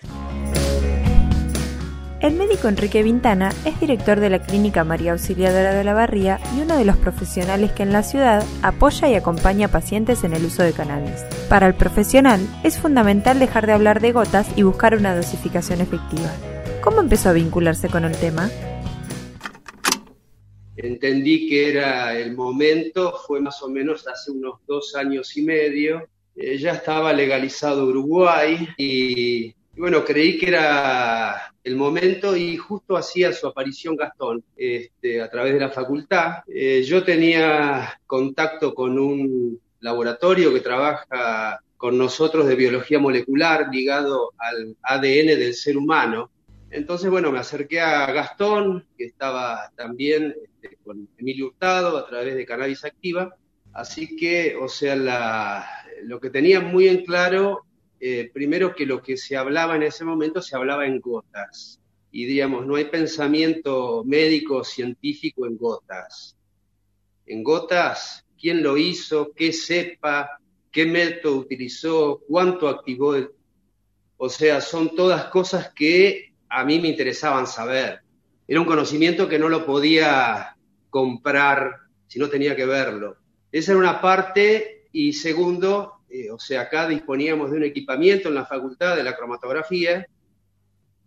El 2.22 2.34
médico 2.34 2.68
Enrique 2.68 3.02
Vintana 3.02 3.50
es 3.64 3.80
director 3.80 4.20
de 4.20 4.30
la 4.30 4.38
Clínica 4.38 4.84
María 4.84 5.10
Auxiliadora 5.10 5.74
de 5.74 5.82
la 5.82 5.92
Barría 5.92 6.38
y 6.56 6.60
uno 6.60 6.76
de 6.76 6.84
los 6.84 6.96
profesionales 6.96 7.72
que 7.72 7.82
en 7.82 7.92
la 7.92 8.04
ciudad 8.04 8.44
apoya 8.62 9.08
y 9.08 9.16
acompaña 9.16 9.66
a 9.66 9.70
pacientes 9.70 10.22
en 10.22 10.32
el 10.32 10.44
uso 10.44 10.62
de 10.62 10.72
cannabis. 10.72 11.24
Para 11.48 11.66
el 11.66 11.74
profesional 11.74 12.40
es 12.62 12.78
fundamental 12.78 13.40
dejar 13.40 13.66
de 13.66 13.72
hablar 13.72 14.00
de 14.00 14.12
gotas 14.12 14.46
y 14.54 14.62
buscar 14.62 14.94
una 14.94 15.16
dosificación 15.16 15.80
efectiva. 15.80 16.30
¿Cómo 16.80 17.00
empezó 17.00 17.30
a 17.30 17.32
vincularse 17.32 17.88
con 17.88 18.04
el 18.04 18.16
tema? 18.16 18.48
Entendí 20.82 21.48
que 21.48 21.70
era 21.70 22.18
el 22.18 22.34
momento, 22.34 23.14
fue 23.26 23.40
más 23.40 23.62
o 23.62 23.68
menos 23.68 24.06
hace 24.06 24.32
unos 24.32 24.60
dos 24.66 24.94
años 24.96 25.36
y 25.36 25.42
medio, 25.42 26.08
eh, 26.34 26.58
ya 26.58 26.72
estaba 26.72 27.12
legalizado 27.12 27.86
Uruguay 27.86 28.68
y, 28.76 29.54
bueno, 29.76 30.04
creí 30.04 30.38
que 30.38 30.48
era 30.48 31.54
el 31.62 31.76
momento 31.76 32.36
y 32.36 32.56
justo 32.56 32.96
hacía 32.96 33.32
su 33.32 33.46
aparición 33.46 33.96
Gastón 33.96 34.42
este, 34.56 35.22
a 35.22 35.30
través 35.30 35.54
de 35.54 35.60
la 35.60 35.70
facultad. 35.70 36.42
Eh, 36.48 36.82
yo 36.82 37.04
tenía 37.04 38.00
contacto 38.06 38.74
con 38.74 38.98
un 38.98 39.60
laboratorio 39.80 40.52
que 40.52 40.60
trabaja 40.60 41.60
con 41.76 41.96
nosotros 41.96 42.46
de 42.46 42.56
biología 42.56 42.98
molecular 42.98 43.68
ligado 43.72 44.32
al 44.38 44.76
ADN 44.82 45.38
del 45.38 45.54
ser 45.54 45.76
humano. 45.76 46.30
Entonces, 46.70 47.10
bueno, 47.10 47.30
me 47.30 47.38
acerqué 47.38 47.80
a 47.80 48.10
Gastón, 48.12 48.86
que 48.96 49.04
estaba 49.04 49.70
también 49.76 50.34
este, 50.62 50.76
con 50.84 51.08
Emilio 51.18 51.48
Hurtado 51.48 51.96
a 51.96 52.06
través 52.06 52.34
de 52.34 52.46
Cannabis 52.46 52.84
Activa. 52.84 53.34
Así 53.72 54.16
que, 54.16 54.56
o 54.56 54.68
sea, 54.68 55.66
lo 56.04 56.20
que 56.20 56.30
tenía 56.30 56.60
muy 56.60 56.88
en 56.88 57.04
claro, 57.04 57.64
eh, 58.00 58.30
primero 58.32 58.74
que 58.74 58.86
lo 58.86 59.02
que 59.02 59.16
se 59.16 59.36
hablaba 59.36 59.76
en 59.76 59.82
ese 59.82 60.04
momento 60.04 60.42
se 60.42 60.56
hablaba 60.56 60.86
en 60.86 61.00
gotas. 61.00 61.80
Y 62.10 62.26
digamos, 62.26 62.66
no 62.66 62.76
hay 62.76 62.84
pensamiento 62.86 64.04
médico 64.04 64.62
científico 64.64 65.46
en 65.46 65.56
gotas. 65.56 66.36
En 67.26 67.42
gotas, 67.42 68.26
quién 68.38 68.62
lo 68.62 68.76
hizo, 68.76 69.32
qué 69.34 69.52
sepa, 69.52 70.38
qué 70.70 70.84
método 70.84 71.36
utilizó, 71.36 72.20
cuánto 72.28 72.68
activó. 72.68 73.16
O 74.18 74.28
sea, 74.28 74.60
son 74.60 74.94
todas 74.94 75.24
cosas 75.26 75.72
que 75.74 76.34
a 76.50 76.64
mí 76.64 76.78
me 76.78 76.88
interesaban 76.88 77.46
saber 77.46 78.01
era 78.46 78.60
un 78.60 78.66
conocimiento 78.66 79.28
que 79.28 79.38
no 79.38 79.48
lo 79.48 79.64
podía 79.64 80.56
comprar 80.90 81.80
si 82.06 82.18
no 82.18 82.28
tenía 82.28 82.54
que 82.54 82.66
verlo. 82.66 83.16
Esa 83.50 83.72
era 83.72 83.80
una 83.80 84.00
parte 84.00 84.88
y 84.92 85.12
segundo, 85.12 86.00
eh, 86.10 86.30
o 86.30 86.38
sea, 86.38 86.62
acá 86.62 86.88
disponíamos 86.88 87.50
de 87.50 87.56
un 87.58 87.64
equipamiento 87.64 88.28
en 88.28 88.34
la 88.34 88.46
facultad 88.46 88.96
de 88.96 89.04
la 89.04 89.16
cromatografía 89.16 90.06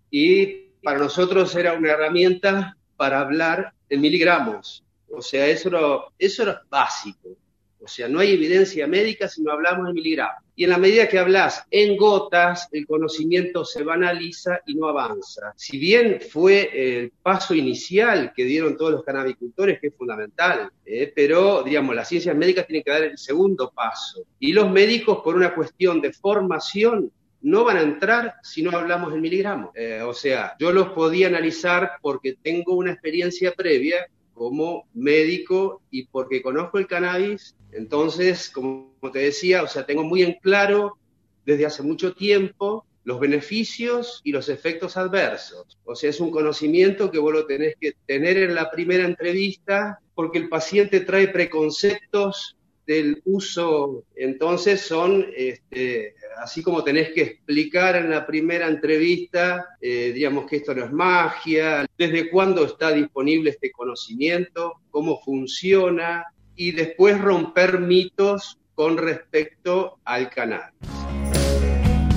y 0.09 0.69
para 0.81 0.99
nosotros 0.99 1.55
era 1.55 1.73
una 1.73 1.91
herramienta 1.91 2.77
para 2.95 3.19
hablar 3.19 3.73
en 3.89 4.01
miligramos. 4.01 4.83
O 5.09 5.21
sea, 5.21 5.47
eso 5.47 5.69
era, 5.69 5.79
eso 6.17 6.43
era 6.43 6.61
básico. 6.69 7.37
O 7.79 7.87
sea, 7.87 8.07
no 8.07 8.19
hay 8.19 8.33
evidencia 8.33 8.87
médica 8.87 9.27
si 9.27 9.43
no 9.43 9.51
hablamos 9.51 9.87
en 9.89 9.95
miligramos. 9.95 10.44
Y 10.55 10.63
en 10.63 10.69
la 10.69 10.77
medida 10.77 11.07
que 11.07 11.19
hablas 11.19 11.65
en 11.69 11.97
gotas, 11.97 12.69
el 12.71 12.87
conocimiento 12.87 13.65
se 13.65 13.83
banaliza 13.83 14.59
y 14.65 14.75
no 14.75 14.87
avanza. 14.87 15.53
Si 15.57 15.77
bien 15.77 16.19
fue 16.21 16.69
el 16.73 17.11
paso 17.21 17.53
inicial 17.53 18.31
que 18.33 18.45
dieron 18.45 18.77
todos 18.77 18.91
los 18.91 19.03
cannabicultores, 19.03 19.79
que 19.79 19.87
es 19.87 19.95
fundamental, 19.95 20.71
eh, 20.85 21.11
pero, 21.13 21.61
digamos, 21.63 21.95
las 21.95 22.07
ciencias 22.07 22.35
médicas 22.35 22.67
tienen 22.67 22.83
que 22.83 22.91
dar 22.91 23.03
el 23.03 23.17
segundo 23.17 23.71
paso. 23.75 24.23
Y 24.39 24.53
los 24.53 24.71
médicos, 24.71 25.19
por 25.23 25.35
una 25.35 25.53
cuestión 25.53 25.99
de 25.99 26.13
formación, 26.13 27.11
no 27.41 27.63
van 27.63 27.77
a 27.77 27.81
entrar 27.81 28.35
si 28.41 28.63
no 28.63 28.71
hablamos 28.71 29.13
en 29.13 29.21
miligramos. 29.21 29.69
Eh, 29.75 30.01
o 30.01 30.13
sea, 30.13 30.55
yo 30.57 30.71
los 30.71 30.89
podía 30.89 31.27
analizar 31.27 31.91
porque 32.01 32.37
tengo 32.41 32.73
una 32.73 32.91
experiencia 32.91 33.53
previa 33.53 34.07
como 34.33 34.87
médico 34.93 35.81
y 35.91 36.07
porque 36.07 36.41
conozco 36.41 36.79
el 36.79 36.87
cannabis. 36.87 37.55
Entonces, 37.75 38.49
como 38.49 38.95
te 39.11 39.19
decía, 39.19 39.63
o 39.63 39.67
sea, 39.67 39.85
tengo 39.85 40.03
muy 40.03 40.23
en 40.23 40.33
claro 40.41 40.97
desde 41.45 41.65
hace 41.65 41.83
mucho 41.83 42.13
tiempo 42.13 42.85
los 43.03 43.19
beneficios 43.19 44.21
y 44.23 44.31
los 44.31 44.49
efectos 44.49 44.97
adversos. 44.97 45.77
O 45.83 45.95
sea, 45.95 46.09
es 46.09 46.19
un 46.19 46.31
conocimiento 46.31 47.11
que 47.11 47.19
vos 47.19 47.33
lo 47.33 47.45
tenés 47.45 47.75
que 47.79 47.93
tener 48.07 48.37
en 48.37 48.55
la 48.55 48.71
primera 48.71 49.05
entrevista 49.05 49.99
porque 50.15 50.39
el 50.39 50.49
paciente 50.49 51.01
trae 51.01 51.27
preconceptos 51.27 52.57
del 52.87 53.21
uso, 53.25 54.03
entonces 54.15 54.81
son, 54.81 55.25
este, 55.35 56.15
así 56.37 56.61
como 56.61 56.83
tenés 56.83 57.11
que 57.13 57.21
explicar 57.21 57.95
en 57.95 58.11
la 58.11 58.27
primera 58.27 58.67
entrevista, 58.67 59.69
eh, 59.81 60.11
digamos 60.13 60.45
que 60.45 60.57
esto 60.57 60.75
no 60.75 60.85
es 60.85 60.91
magia, 60.91 61.85
desde 61.97 62.29
cuándo 62.29 62.63
está 62.63 62.91
disponible 62.91 63.49
este 63.49 63.71
conocimiento, 63.71 64.81
cómo 64.91 65.19
funciona, 65.21 66.25
y 66.55 66.71
después 66.71 67.19
romper 67.19 67.79
mitos 67.79 68.57
con 68.75 68.97
respecto 68.97 69.97
al 70.03 70.29
canal. 70.29 70.71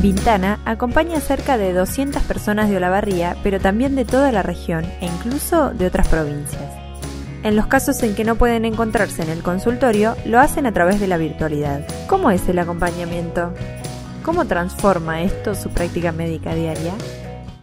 Vintana 0.03 0.61
acompaña 0.65 1.19
a 1.19 1.21
cerca 1.21 1.59
de 1.59 1.73
200 1.73 2.23
personas 2.23 2.71
de 2.71 2.77
Olavarría, 2.77 3.37
pero 3.43 3.59
también 3.59 3.97
de 3.97 4.05
toda 4.05 4.31
la 4.31 4.43
región 4.43 4.85
e 5.01 5.07
incluso 5.07 5.71
de 5.71 5.87
otras 5.87 6.07
provincias. 6.07 6.73
En 7.43 7.57
los 7.57 7.67
casos 7.67 8.03
en 8.03 8.15
que 8.15 8.25
no 8.25 8.37
pueden 8.37 8.65
encontrarse 8.65 9.23
en 9.23 9.31
el 9.31 9.43
consultorio, 9.43 10.17
lo 10.25 10.39
hacen 10.41 10.67
a 10.67 10.73
través 10.73 11.01
de 11.01 11.09
la 11.09 11.17
virtualidad. 11.17 11.87
¿Cómo 12.09 12.31
es 12.31 12.49
el 12.49 12.59
acompañamiento? 12.59 13.53
¿Cómo 14.23 14.45
transforma 14.47 15.23
esto 15.23 15.55
su 15.55 15.71
práctica 15.71 16.13
médica 16.13 16.55
diaria? 16.55 16.95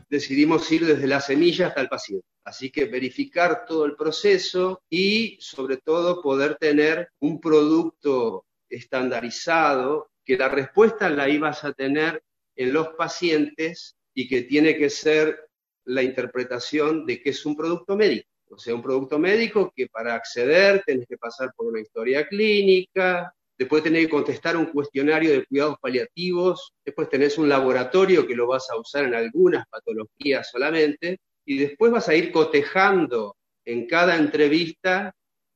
Decidimos 0.10 0.72
ir 0.72 0.86
desde 0.86 1.08
la 1.08 1.20
semilla 1.20 1.68
hasta 1.68 1.82
el 1.82 1.90
paciente. 1.90 2.26
Así 2.44 2.70
que 2.72 2.86
verificar 2.86 3.66
todo 3.66 3.86
el 3.86 3.96
proceso 3.96 4.84
y 4.90 5.38
sobre 5.40 5.78
todo 5.78 6.22
poder 6.22 6.58
tener 6.58 7.10
un 7.20 7.42
producto 7.42 8.46
estandarizado 8.70 10.12
que 10.24 10.38
la 10.38 10.50
respuesta 10.50 11.10
la 11.10 11.28
ibas 11.30 11.64
a 11.64 11.74
tener 11.74 12.24
en 12.56 12.74
los 12.74 12.90
pacientes 12.90 13.96
y 14.14 14.28
que 14.28 14.44
tiene 14.44 14.78
que 14.78 14.90
ser 14.90 15.50
la 15.86 16.04
interpretación 16.04 17.06
de 17.06 17.22
que 17.22 17.32
es 17.32 17.46
un 17.46 17.56
producto 17.56 17.96
médico. 17.96 18.30
O 18.50 18.58
sea, 18.58 18.76
un 18.76 18.82
producto 18.82 19.20
médico 19.20 19.72
que 19.76 19.88
para 19.88 20.14
acceder 20.14 20.84
tenés 20.86 21.08
que 21.08 21.18
pasar 21.18 21.52
por 21.56 21.68
una 21.68 21.82
historia 21.82 22.28
clínica, 22.28 23.34
después 23.58 23.84
tenés 23.84 24.06
que 24.06 24.12
contestar 24.12 24.58
un 24.58 24.66
cuestionario 24.68 25.32
de 25.32 25.46
cuidados 25.46 25.78
paliativos, 25.80 26.74
después 26.84 27.10
tenés 27.10 27.38
un 27.38 27.50
laboratorio 27.50 28.28
que 28.28 28.36
lo 28.36 28.48
vas 28.48 28.70
a 28.70 28.78
usar 28.78 29.06
en 29.06 29.16
algunas 29.16 29.66
patologías 29.68 30.50
solamente, 30.50 31.20
y 31.46 31.58
después 31.58 31.92
vas 31.92 32.10
a 32.10 32.16
ir 32.16 32.32
cotejando 32.32 33.38
en 33.66 33.88
cada 33.88 34.18
entrevista 34.18 35.16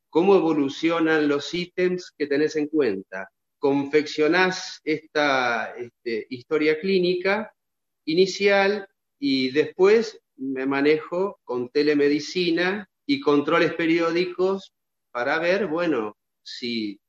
cómo 0.09 0.35
evolucionan 0.35 1.27
los 1.27 1.53
ítems 1.53 2.11
que 2.17 2.27
tenés 2.27 2.55
en 2.55 2.67
cuenta. 2.67 3.29
Confeccionás 3.59 4.79
esta 4.83 5.75
este, 5.77 6.25
historia 6.29 6.79
clínica 6.79 7.53
inicial 8.05 8.87
y 9.19 9.51
después 9.51 10.19
me 10.37 10.65
manejo 10.65 11.39
con 11.43 11.69
telemedicina 11.69 12.89
y 13.05 13.19
controles 13.19 13.73
periódicos 13.73 14.73
para 15.11 15.37
ver, 15.39 15.67
bueno, 15.67 16.15
si 16.41 16.99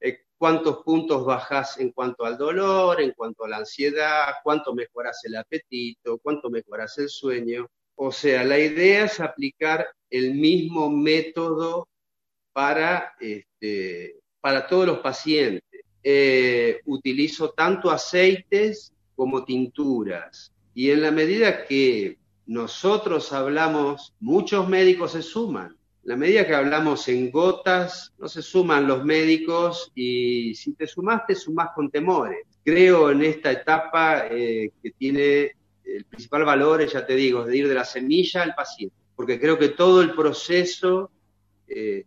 cuántos 0.41 0.79
puntos 0.85 1.27
bajas 1.27 1.79
en 1.79 1.93
cuanto 1.93 2.25
al 2.25 2.39
dolor, 2.39 2.99
en 3.03 3.13
cuanto 3.13 3.45
a 3.45 3.49
la 3.51 3.59
ansiedad, 3.59 4.33
cuánto 4.43 4.75
mejoras 4.75 5.23
el 5.25 5.37
apetito, 5.37 6.17
cuánto 6.17 6.49
mejoras 6.49 6.97
el 6.97 7.11
sueño. 7.11 7.67
O 7.95 8.11
sea, 8.11 8.43
la 8.43 8.59
idea 8.59 9.05
es 9.05 9.21
aplicar 9.21 9.87
el 10.09 10.33
mismo 10.37 10.89
método 10.89 11.89
para, 12.55 13.13
este, 13.21 14.17
para 14.41 14.67
todos 14.67 14.87
los 14.87 15.01
pacientes. 15.01 15.83
Eh, 16.03 16.81
utilizo 16.87 17.51
tanto 17.51 17.91
aceites 17.91 18.95
como 19.15 19.45
tinturas. 19.45 20.55
Y 20.73 20.91
en 20.91 21.03
la 21.03 21.11
medida 21.11 21.67
que 21.67 22.17
nosotros 22.47 23.35
hablamos, 23.35 24.15
muchos 24.19 24.67
médicos 24.67 25.13
se 25.13 25.21
suman. 25.21 25.77
La 26.05 26.17
medida 26.17 26.47
que 26.47 26.55
hablamos 26.55 27.07
en 27.09 27.31
gotas, 27.31 28.13
no 28.19 28.29
se 28.29 28.43
suman 28.43 28.87
los 28.87 29.05
médicos 29.05 29.93
y 29.95 30.55
si 30.55 30.73
te 30.73 30.87
sumas, 30.87 31.27
te 31.27 31.35
sumas 31.35 31.69
con 31.75 31.91
temores. 31.91 32.47
Creo 32.65 33.11
en 33.11 33.23
esta 33.23 33.53
etapa 33.53 34.27
eh, 34.31 34.71
que 34.83 34.91
tiene 34.93 35.53
el 35.85 36.05
principal 36.05 36.45
valor, 36.45 36.87
ya 36.87 37.07
te 37.07 37.15
digo, 37.15 37.45
de 37.45 37.57
ir 37.57 37.69
de 37.69 37.75
la 37.75 37.85
semilla 37.85 38.43
al 38.43 38.55
paciente, 38.55 38.97
porque 39.15 39.39
creo 39.39 39.59
que 39.59 39.71
todo 39.71 40.01
el 40.01 40.15
proceso 40.15 41.11
eh, 41.69 42.07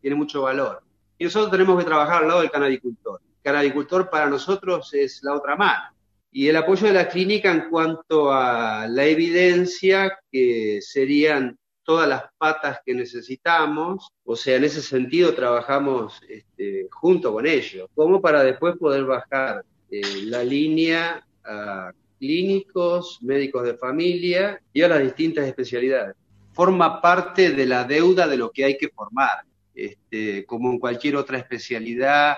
tiene 0.00 0.16
mucho 0.16 0.42
valor. 0.42 0.82
Y 1.18 1.24
nosotros 1.24 1.50
tenemos 1.50 1.78
que 1.78 1.84
trabajar 1.84 2.22
al 2.22 2.28
lado 2.28 2.40
del 2.40 2.50
canadicultor. 2.50 3.20
El 3.22 3.42
canadicultor 3.42 4.10
para 4.10 4.28
nosotros 4.28 4.92
es 4.94 5.20
la 5.22 5.34
otra 5.34 5.56
mano 5.56 5.98
y 6.30 6.48
el 6.48 6.56
apoyo 6.56 6.86
de 6.86 6.92
la 6.92 7.08
clínica 7.08 7.50
en 7.50 7.68
cuanto 7.70 8.32
a 8.32 8.86
la 8.88 9.04
evidencia, 9.06 10.18
que 10.30 10.80
serían 10.82 11.58
todas 11.88 12.06
las 12.06 12.24
patas 12.36 12.80
que 12.84 12.92
necesitamos, 12.92 14.12
o 14.22 14.36
sea, 14.36 14.56
en 14.56 14.64
ese 14.64 14.82
sentido 14.82 15.32
trabajamos 15.32 16.20
este, 16.28 16.86
junto 16.90 17.32
con 17.32 17.46
ellos, 17.46 17.88
como 17.94 18.20
para 18.20 18.42
después 18.42 18.76
poder 18.76 19.06
bajar 19.06 19.64
eh, 19.90 20.02
la 20.24 20.44
línea 20.44 21.26
a 21.42 21.90
clínicos, 22.18 23.20
médicos 23.22 23.64
de 23.64 23.72
familia 23.78 24.60
y 24.70 24.82
a 24.82 24.88
las 24.88 25.02
distintas 25.02 25.46
especialidades. 25.46 26.14
Forma 26.52 27.00
parte 27.00 27.52
de 27.52 27.64
la 27.64 27.84
deuda 27.84 28.28
de 28.28 28.36
lo 28.36 28.50
que 28.50 28.66
hay 28.66 28.76
que 28.76 28.90
formar. 28.90 29.44
Este, 29.74 30.44
como 30.44 30.70
en 30.70 30.78
cualquier 30.78 31.16
otra 31.16 31.38
especialidad, 31.38 32.36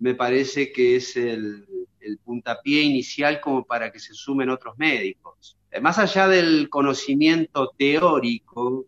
me 0.00 0.14
parece 0.14 0.70
que 0.70 0.96
es 0.96 1.16
el, 1.16 1.64
el 1.98 2.18
puntapié 2.18 2.82
inicial 2.82 3.40
como 3.40 3.64
para 3.64 3.90
que 3.90 3.98
se 3.98 4.12
sumen 4.12 4.50
otros 4.50 4.76
médicos. 4.76 5.56
Eh, 5.72 5.80
más 5.80 5.98
allá 5.98 6.28
del 6.28 6.68
conocimiento 6.68 7.72
teórico, 7.76 8.86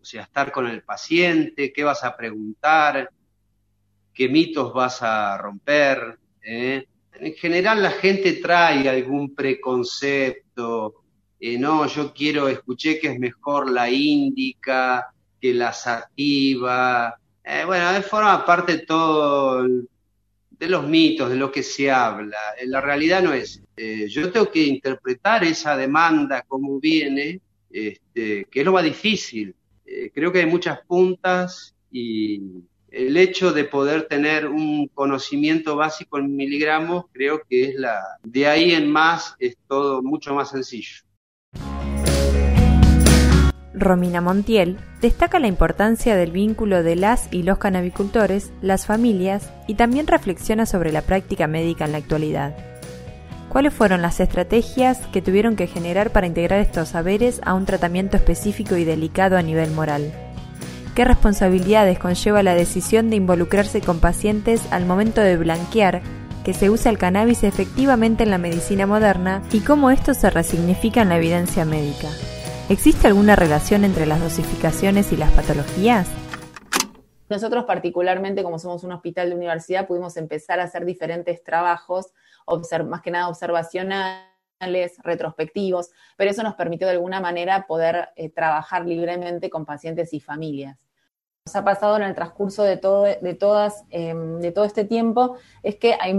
o 0.00 0.04
sea, 0.04 0.22
estar 0.22 0.50
con 0.50 0.66
el 0.66 0.82
paciente, 0.82 1.72
qué 1.72 1.84
vas 1.84 2.02
a 2.02 2.16
preguntar, 2.16 3.10
qué 4.12 4.28
mitos 4.30 4.72
vas 4.72 5.02
a 5.02 5.36
romper. 5.36 6.18
¿eh? 6.42 6.86
En 7.12 7.34
general 7.34 7.82
la 7.82 7.90
gente 7.90 8.32
trae 8.34 8.88
algún 8.88 9.34
preconcepto, 9.34 10.94
eh, 11.38 11.58
no, 11.58 11.86
yo 11.86 12.14
quiero, 12.14 12.48
escuché 12.48 12.98
que 12.98 13.08
es 13.08 13.18
mejor 13.18 13.70
la 13.70 13.90
índica 13.90 15.12
que 15.38 15.52
la 15.52 15.74
sativa. 15.74 17.18
bueno, 17.66 18.02
forma 18.02 18.46
parte 18.46 18.78
todo 18.78 19.62
de 19.62 20.68
los 20.68 20.86
mitos, 20.86 21.28
de 21.28 21.36
lo 21.36 21.52
que 21.52 21.62
se 21.62 21.90
habla. 21.90 22.38
La 22.64 22.80
realidad 22.80 23.22
no 23.22 23.34
es. 23.34 23.63
Eh, 23.76 24.06
yo 24.08 24.30
tengo 24.30 24.50
que 24.50 24.64
interpretar 24.64 25.44
esa 25.44 25.76
demanda 25.76 26.42
como 26.46 26.78
viene, 26.78 27.40
este, 27.70 28.46
que 28.50 28.60
es 28.60 28.64
lo 28.64 28.72
más 28.72 28.84
difícil. 28.84 29.54
Eh, 29.84 30.10
creo 30.14 30.32
que 30.32 30.40
hay 30.40 30.46
muchas 30.46 30.80
puntas 30.86 31.74
y 31.90 32.40
el 32.90 33.16
hecho 33.16 33.52
de 33.52 33.64
poder 33.64 34.06
tener 34.06 34.46
un 34.46 34.88
conocimiento 34.88 35.76
básico 35.76 36.18
en 36.18 36.36
miligramos, 36.36 37.06
creo 37.12 37.42
que 37.48 37.64
es 37.64 37.74
la. 37.74 38.00
De 38.22 38.46
ahí 38.46 38.72
en 38.72 38.90
más 38.90 39.34
es 39.38 39.56
todo 39.66 40.02
mucho 40.02 40.34
más 40.34 40.50
sencillo. 40.50 41.02
Romina 43.76 44.20
Montiel 44.20 44.78
destaca 45.00 45.40
la 45.40 45.48
importancia 45.48 46.14
del 46.14 46.30
vínculo 46.30 46.84
de 46.84 46.94
las 46.94 47.28
y 47.32 47.42
los 47.42 47.58
canabicultores, 47.58 48.52
las 48.62 48.86
familias 48.86 49.52
y 49.66 49.74
también 49.74 50.06
reflexiona 50.06 50.64
sobre 50.64 50.92
la 50.92 51.02
práctica 51.02 51.48
médica 51.48 51.84
en 51.84 51.92
la 51.92 51.98
actualidad. 51.98 52.73
¿Cuáles 53.54 53.72
fueron 53.72 54.02
las 54.02 54.18
estrategias 54.18 54.98
que 55.12 55.22
tuvieron 55.22 55.54
que 55.54 55.68
generar 55.68 56.10
para 56.10 56.26
integrar 56.26 56.58
estos 56.58 56.88
saberes 56.88 57.40
a 57.44 57.54
un 57.54 57.66
tratamiento 57.66 58.16
específico 58.16 58.76
y 58.76 58.82
delicado 58.82 59.36
a 59.36 59.42
nivel 59.42 59.70
moral? 59.70 60.12
¿Qué 60.96 61.04
responsabilidades 61.04 62.00
conlleva 62.00 62.42
la 62.42 62.56
decisión 62.56 63.10
de 63.10 63.16
involucrarse 63.16 63.80
con 63.80 64.00
pacientes 64.00 64.60
al 64.72 64.86
momento 64.86 65.20
de 65.20 65.36
blanquear 65.36 66.02
que 66.44 66.52
se 66.52 66.68
usa 66.68 66.90
el 66.90 66.98
cannabis 66.98 67.44
efectivamente 67.44 68.24
en 68.24 68.30
la 68.30 68.38
medicina 68.38 68.88
moderna 68.88 69.40
y 69.52 69.60
cómo 69.60 69.92
esto 69.92 70.14
se 70.14 70.30
resignifica 70.30 71.02
en 71.02 71.10
la 71.10 71.18
evidencia 71.18 71.64
médica? 71.64 72.08
¿Existe 72.68 73.06
alguna 73.06 73.36
relación 73.36 73.84
entre 73.84 74.06
las 74.06 74.20
dosificaciones 74.20 75.12
y 75.12 75.16
las 75.16 75.30
patologías? 75.30 76.08
Nosotros 77.34 77.64
particularmente, 77.64 78.44
como 78.44 78.60
somos 78.60 78.84
un 78.84 78.92
hospital 78.92 79.28
de 79.28 79.34
universidad, 79.34 79.88
pudimos 79.88 80.16
empezar 80.16 80.60
a 80.60 80.64
hacer 80.64 80.84
diferentes 80.84 81.42
trabajos, 81.42 82.12
más 82.86 83.02
que 83.02 83.10
nada 83.10 83.28
observacionales, 83.28 84.22
retrospectivos, 85.02 85.90
pero 86.16 86.30
eso 86.30 86.44
nos 86.44 86.54
permitió 86.54 86.86
de 86.86 86.92
alguna 86.92 87.20
manera 87.20 87.66
poder 87.66 88.10
eh, 88.14 88.28
trabajar 88.28 88.86
libremente 88.86 89.50
con 89.50 89.66
pacientes 89.66 90.12
y 90.12 90.20
familias. 90.20 90.86
Nos 91.44 91.56
ha 91.56 91.64
pasado 91.64 91.96
en 91.96 92.04
el 92.04 92.14
transcurso 92.14 92.62
de 92.62 92.76
todo, 92.76 93.02
de 93.02 93.34
todas, 93.34 93.82
em, 93.90 94.38
de 94.38 94.52
todo 94.52 94.64
este 94.64 94.84
tiempo 94.84 95.36
es 95.64 95.74
que 95.74 95.96
hay 96.00 96.12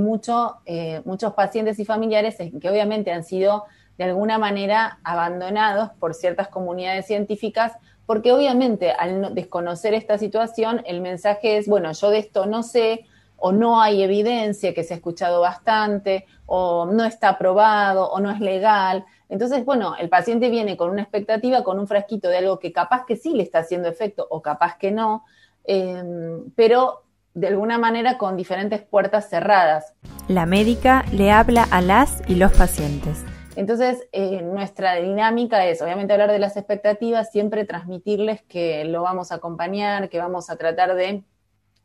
eh, 0.65 1.01
muchos 1.05 1.33
pacientes 1.33 1.79
y 1.79 1.85
familiares 1.85 2.35
que 2.35 2.69
obviamente 2.69 3.13
han 3.13 3.23
sido 3.23 3.63
de 3.97 4.03
alguna 4.03 4.37
manera 4.37 4.99
abandonados 5.05 5.91
por 5.91 6.13
ciertas 6.13 6.49
comunidades 6.49 7.05
científicas, 7.05 7.71
porque 8.05 8.31
obviamente 8.31 8.91
al 8.91 9.33
desconocer 9.33 9.93
esta 9.93 10.17
situación, 10.17 10.81
el 10.85 11.01
mensaje 11.01 11.57
es, 11.57 11.67
bueno, 11.67 11.91
yo 11.91 12.09
de 12.09 12.19
esto 12.19 12.45
no 12.45 12.63
sé, 12.63 13.05
o 13.37 13.51
no 13.51 13.81
hay 13.81 14.01
evidencia, 14.01 14.73
que 14.73 14.83
se 14.83 14.93
ha 14.93 14.97
escuchado 14.97 15.41
bastante, 15.41 16.25
o 16.45 16.85
no 16.85 17.03
está 17.03 17.29
aprobado, 17.29 18.09
o 18.09 18.19
no 18.19 18.31
es 18.31 18.39
legal. 18.39 19.05
Entonces, 19.29 19.65
bueno, 19.65 19.95
el 19.99 20.09
paciente 20.09 20.49
viene 20.49 20.77
con 20.77 20.89
una 20.89 21.01
expectativa, 21.01 21.63
con 21.63 21.79
un 21.79 21.87
frasquito 21.87 22.29
de 22.29 22.37
algo 22.37 22.59
que 22.59 22.71
capaz 22.71 23.05
que 23.05 23.15
sí 23.15 23.33
le 23.33 23.43
está 23.43 23.59
haciendo 23.59 23.89
efecto 23.89 24.25
o 24.29 24.41
capaz 24.41 24.77
que 24.77 24.91
no, 24.91 25.25
em, 25.65 26.49
pero 26.55 27.03
de 27.33 27.47
alguna 27.47 27.77
manera 27.77 28.17
con 28.17 28.37
diferentes 28.37 28.81
puertas 28.81 29.29
cerradas. 29.29 29.93
La 30.27 30.45
médica 30.45 31.03
le 31.11 31.31
habla 31.31 31.67
a 31.69 31.81
las 31.81 32.21
y 32.29 32.35
los 32.35 32.53
pacientes. 32.53 33.25
Entonces, 33.55 34.07
eh, 34.11 34.41
nuestra 34.41 34.95
dinámica 34.95 35.65
es, 35.65 35.81
obviamente, 35.81 36.13
hablar 36.13 36.31
de 36.31 36.39
las 36.39 36.57
expectativas, 36.57 37.31
siempre 37.31 37.65
transmitirles 37.65 38.41
que 38.43 38.83
lo 38.85 39.03
vamos 39.03 39.31
a 39.31 39.35
acompañar, 39.35 40.09
que 40.09 40.19
vamos 40.19 40.49
a 40.49 40.57
tratar 40.57 40.95
de 40.95 41.23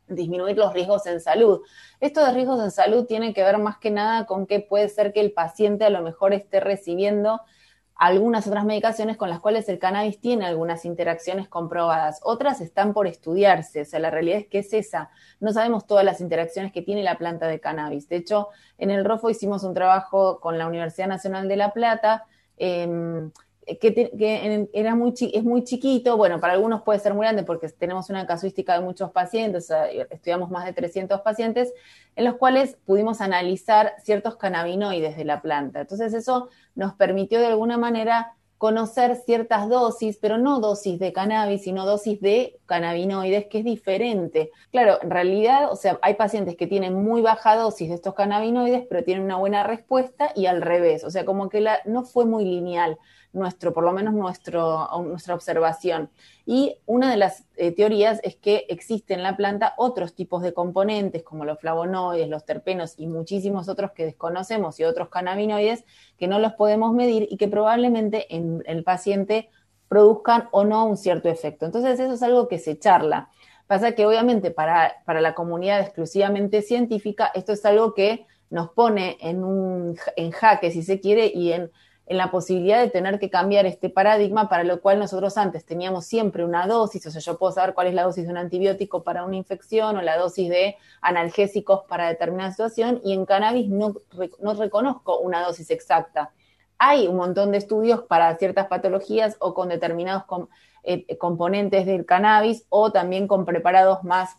disminuir 0.08 0.56
los 0.56 0.72
riesgos 0.72 1.06
en 1.06 1.20
salud. 1.20 1.60
Esto 2.00 2.24
de 2.24 2.32
riesgos 2.32 2.62
en 2.62 2.70
salud 2.70 3.06
tiene 3.06 3.32
que 3.32 3.44
ver 3.44 3.58
más 3.58 3.78
que 3.78 3.90
nada 3.90 4.26
con 4.26 4.46
que 4.46 4.60
puede 4.60 4.88
ser 4.88 5.12
que 5.12 5.20
el 5.20 5.32
paciente 5.32 5.84
a 5.84 5.90
lo 5.90 6.02
mejor 6.02 6.32
esté 6.32 6.58
recibiendo 6.58 7.40
algunas 8.00 8.46
otras 8.46 8.64
medicaciones 8.64 9.18
con 9.18 9.28
las 9.28 9.40
cuales 9.40 9.68
el 9.68 9.78
cannabis 9.78 10.18
tiene 10.22 10.46
algunas 10.46 10.86
interacciones 10.86 11.48
comprobadas. 11.48 12.20
Otras 12.22 12.62
están 12.62 12.94
por 12.94 13.06
estudiarse, 13.06 13.82
o 13.82 13.84
sea, 13.84 14.00
la 14.00 14.10
realidad 14.10 14.38
es 14.38 14.46
que 14.46 14.60
es 14.60 14.72
esa. 14.72 15.10
No 15.38 15.52
sabemos 15.52 15.86
todas 15.86 16.02
las 16.02 16.22
interacciones 16.22 16.72
que 16.72 16.80
tiene 16.80 17.02
la 17.02 17.18
planta 17.18 17.46
de 17.46 17.60
cannabis. 17.60 18.08
De 18.08 18.16
hecho, 18.16 18.48
en 18.78 18.90
el 18.90 19.04
ROFO 19.04 19.28
hicimos 19.28 19.64
un 19.64 19.74
trabajo 19.74 20.40
con 20.40 20.56
la 20.56 20.66
Universidad 20.66 21.08
Nacional 21.08 21.46
de 21.46 21.56
La 21.56 21.74
Plata. 21.74 22.24
Em, 22.56 23.30
que, 23.66 24.68
era 24.72 24.94
muy 24.94 25.14
es 25.20 25.44
muy 25.44 25.64
chiquito, 25.64 26.16
bueno, 26.16 26.40
para 26.40 26.54
algunos 26.54 26.82
puede 26.82 26.98
ser 26.98 27.14
muy 27.14 27.24
grande 27.24 27.42
porque 27.42 27.68
tenemos 27.68 28.10
una 28.10 28.26
casuística 28.26 28.74
de 28.74 28.84
muchos 28.84 29.10
pacientes, 29.10 29.70
estudiamos 30.10 30.50
más 30.50 30.64
de 30.64 30.72
300 30.72 31.20
pacientes, 31.20 31.72
en 32.16 32.24
los 32.24 32.36
cuales 32.36 32.76
pudimos 32.84 33.20
analizar 33.20 33.94
ciertos 34.02 34.36
cannabinoides 34.36 35.16
de 35.16 35.24
la 35.24 35.42
planta. 35.42 35.80
Entonces 35.80 36.12
eso 36.14 36.48
nos 36.74 36.94
permitió 36.94 37.40
de 37.40 37.46
alguna 37.46 37.78
manera 37.78 38.34
conocer 38.60 39.16
ciertas 39.16 39.70
dosis, 39.70 40.18
pero 40.20 40.36
no 40.36 40.60
dosis 40.60 40.98
de 40.98 41.14
cannabis, 41.14 41.62
sino 41.62 41.86
dosis 41.86 42.20
de 42.20 42.60
cannabinoides, 42.66 43.46
que 43.46 43.60
es 43.60 43.64
diferente. 43.64 44.50
Claro, 44.70 44.98
en 45.00 45.10
realidad, 45.10 45.72
o 45.72 45.76
sea, 45.76 45.98
hay 46.02 46.12
pacientes 46.12 46.56
que 46.56 46.66
tienen 46.66 46.92
muy 46.92 47.22
baja 47.22 47.56
dosis 47.56 47.88
de 47.88 47.94
estos 47.94 48.12
cannabinoides, 48.12 48.84
pero 48.86 49.02
tienen 49.02 49.24
una 49.24 49.38
buena 49.38 49.62
respuesta 49.62 50.30
y 50.34 50.44
al 50.44 50.60
revés, 50.60 51.04
o 51.04 51.10
sea, 51.10 51.24
como 51.24 51.48
que 51.48 51.66
no 51.86 52.02
fue 52.04 52.26
muy 52.26 52.44
lineal 52.44 52.98
nuestro, 53.32 53.72
por 53.72 53.84
lo 53.84 53.92
menos 53.92 54.14
nuestro, 54.14 54.88
nuestra 55.04 55.34
observación. 55.34 56.10
Y 56.46 56.76
una 56.86 57.10
de 57.10 57.16
las 57.16 57.44
eh, 57.56 57.72
teorías 57.72 58.20
es 58.22 58.36
que 58.36 58.66
existen 58.68 59.18
en 59.18 59.22
la 59.22 59.36
planta 59.36 59.74
otros 59.76 60.14
tipos 60.14 60.42
de 60.42 60.52
componentes, 60.52 61.22
como 61.22 61.44
los 61.44 61.60
flavonoides, 61.60 62.28
los 62.28 62.44
terpenos 62.44 62.94
y 62.96 63.06
muchísimos 63.06 63.68
otros 63.68 63.92
que 63.92 64.04
desconocemos 64.04 64.80
y 64.80 64.84
otros 64.84 65.08
cannabinoides 65.08 65.84
que 66.18 66.28
no 66.28 66.38
los 66.38 66.54
podemos 66.54 66.92
medir 66.92 67.28
y 67.30 67.36
que 67.36 67.48
probablemente 67.48 68.34
en 68.34 68.62
el 68.66 68.82
paciente 68.82 69.50
produzcan 69.88 70.48
o 70.52 70.64
no 70.64 70.86
un 70.86 70.96
cierto 70.96 71.28
efecto. 71.28 71.66
Entonces 71.66 72.00
eso 72.00 72.14
es 72.14 72.22
algo 72.22 72.48
que 72.48 72.58
se 72.58 72.78
charla. 72.78 73.30
Pasa 73.66 73.92
que 73.92 74.06
obviamente 74.06 74.50
para, 74.50 74.96
para 75.04 75.20
la 75.20 75.34
comunidad 75.34 75.80
exclusivamente 75.80 76.62
científica 76.62 77.30
esto 77.34 77.52
es 77.52 77.64
algo 77.64 77.94
que 77.94 78.26
nos 78.50 78.70
pone 78.70 79.16
en, 79.20 79.44
un, 79.44 79.96
en 80.16 80.32
jaque, 80.32 80.72
si 80.72 80.82
se 80.82 81.00
quiere, 81.00 81.30
y 81.32 81.52
en 81.52 81.70
en 82.10 82.16
la 82.16 82.32
posibilidad 82.32 82.80
de 82.80 82.90
tener 82.90 83.20
que 83.20 83.30
cambiar 83.30 83.66
este 83.66 83.88
paradigma 83.88 84.48
para 84.48 84.64
lo 84.64 84.80
cual 84.80 84.98
nosotros 84.98 85.38
antes 85.38 85.64
teníamos 85.64 86.06
siempre 86.06 86.44
una 86.44 86.66
dosis, 86.66 87.06
o 87.06 87.10
sea, 87.12 87.20
yo 87.20 87.38
puedo 87.38 87.52
saber 87.52 87.72
cuál 87.72 87.86
es 87.86 87.94
la 87.94 88.02
dosis 88.02 88.24
de 88.24 88.32
un 88.32 88.36
antibiótico 88.36 89.04
para 89.04 89.22
una 89.24 89.36
infección 89.36 89.96
o 89.96 90.02
la 90.02 90.16
dosis 90.16 90.48
de 90.48 90.76
analgésicos 91.02 91.82
para 91.88 92.08
determinada 92.08 92.50
situación 92.50 93.00
y 93.04 93.12
en 93.12 93.26
cannabis 93.26 93.68
no, 93.68 93.94
no 94.40 94.54
reconozco 94.54 95.20
una 95.20 95.40
dosis 95.46 95.70
exacta. 95.70 96.32
Hay 96.78 97.06
un 97.06 97.14
montón 97.14 97.52
de 97.52 97.58
estudios 97.58 98.02
para 98.02 98.36
ciertas 98.38 98.66
patologías 98.66 99.36
o 99.38 99.54
con 99.54 99.68
determinados 99.68 100.24
eh, 100.82 101.16
componentes 101.16 101.86
del 101.86 102.06
cannabis 102.06 102.66
o 102.70 102.90
también 102.90 103.28
con 103.28 103.44
preparados 103.44 104.02
más 104.02 104.36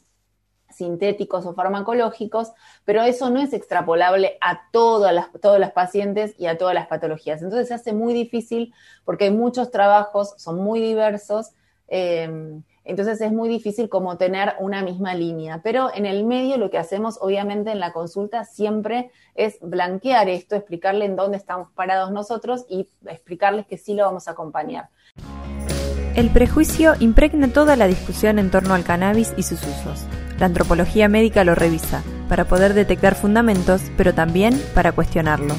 sintéticos 0.72 1.46
o 1.46 1.54
farmacológicos, 1.54 2.52
pero 2.86 3.02
eso 3.04 3.30
no 3.30 3.42
es 3.42 3.54
extrapolable 3.54 4.38
a 4.42 4.70
todas 4.72 5.14
las, 5.14 5.32
todos 5.42 5.60
los 5.60 5.72
pacientes 5.72 6.36
y 6.38 6.48
a 6.48 6.58
todas 6.58 6.76
las 6.76 6.88
patologías. 6.88 7.42
Entonces 7.42 7.68
se 7.68 7.74
hace 7.74 7.94
muy 7.94 8.14
difícil 8.14 8.74
porque 9.06 9.26
hay 9.26 9.32
muchos 9.32 9.72
trabajos, 9.72 10.34
son 10.38 10.58
muy 10.58 10.80
diversos, 10.80 11.52
em, 11.88 12.64
entonces 12.84 13.22
es 13.22 13.32
muy 13.32 13.48
difícil 13.48 13.90
como 13.90 14.18
tener 14.18 14.54
una 14.60 14.82
misma 14.82 15.14
línea. 15.14 15.62
Pero 15.64 15.92
en 15.94 16.06
el 16.06 16.26
medio 16.26 16.58
lo 16.58 16.70
que 16.70 16.78
hacemos, 16.78 17.20
obviamente, 17.22 17.72
en 17.72 17.80
la 17.80 17.94
consulta 17.94 18.44
siempre 18.44 19.12
es 19.36 19.60
blanquear 19.62 20.30
esto, 20.30 20.56
explicarle 20.56 21.06
en 21.06 21.16
dónde 21.16 21.38
estamos 21.38 21.70
parados 21.72 22.12
nosotros 22.12 22.66
y 22.68 22.90
explicarles 23.06 23.68
que 23.68 23.78
sí 23.78 23.94
lo 23.94 24.06
vamos 24.06 24.28
a 24.28 24.32
acompañar. 24.32 24.90
El 26.16 26.30
prejuicio 26.30 26.94
impregna 27.00 27.54
toda 27.54 27.78
la 27.78 27.88
discusión 27.88 28.38
en 28.38 28.52
torno 28.52 28.74
al 28.74 28.84
cannabis 28.84 29.34
y 29.38 29.44
sus 29.44 29.62
usos. 29.62 30.06
La 30.42 30.48
antropología 30.48 31.08
médica 31.08 31.44
lo 31.44 31.54
revisa, 31.54 32.04
para 32.28 32.48
poder 32.48 32.74
detectar 32.74 33.14
fundamentos, 33.14 33.84
pero 33.96 34.16
también 34.16 34.60
para 34.74 34.92
cuestionarlos. 34.92 35.56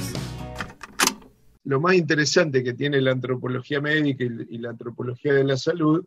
Lo 1.62 1.80
más 1.80 1.94
interesante 1.94 2.64
que 2.64 2.74
tiene 2.74 3.00
la 3.00 3.12
antropología 3.12 3.80
médica 3.80 4.24
y 4.24 4.58
la 4.58 4.70
antropología 4.70 5.34
de 5.34 5.44
la 5.44 5.56
salud 5.56 6.04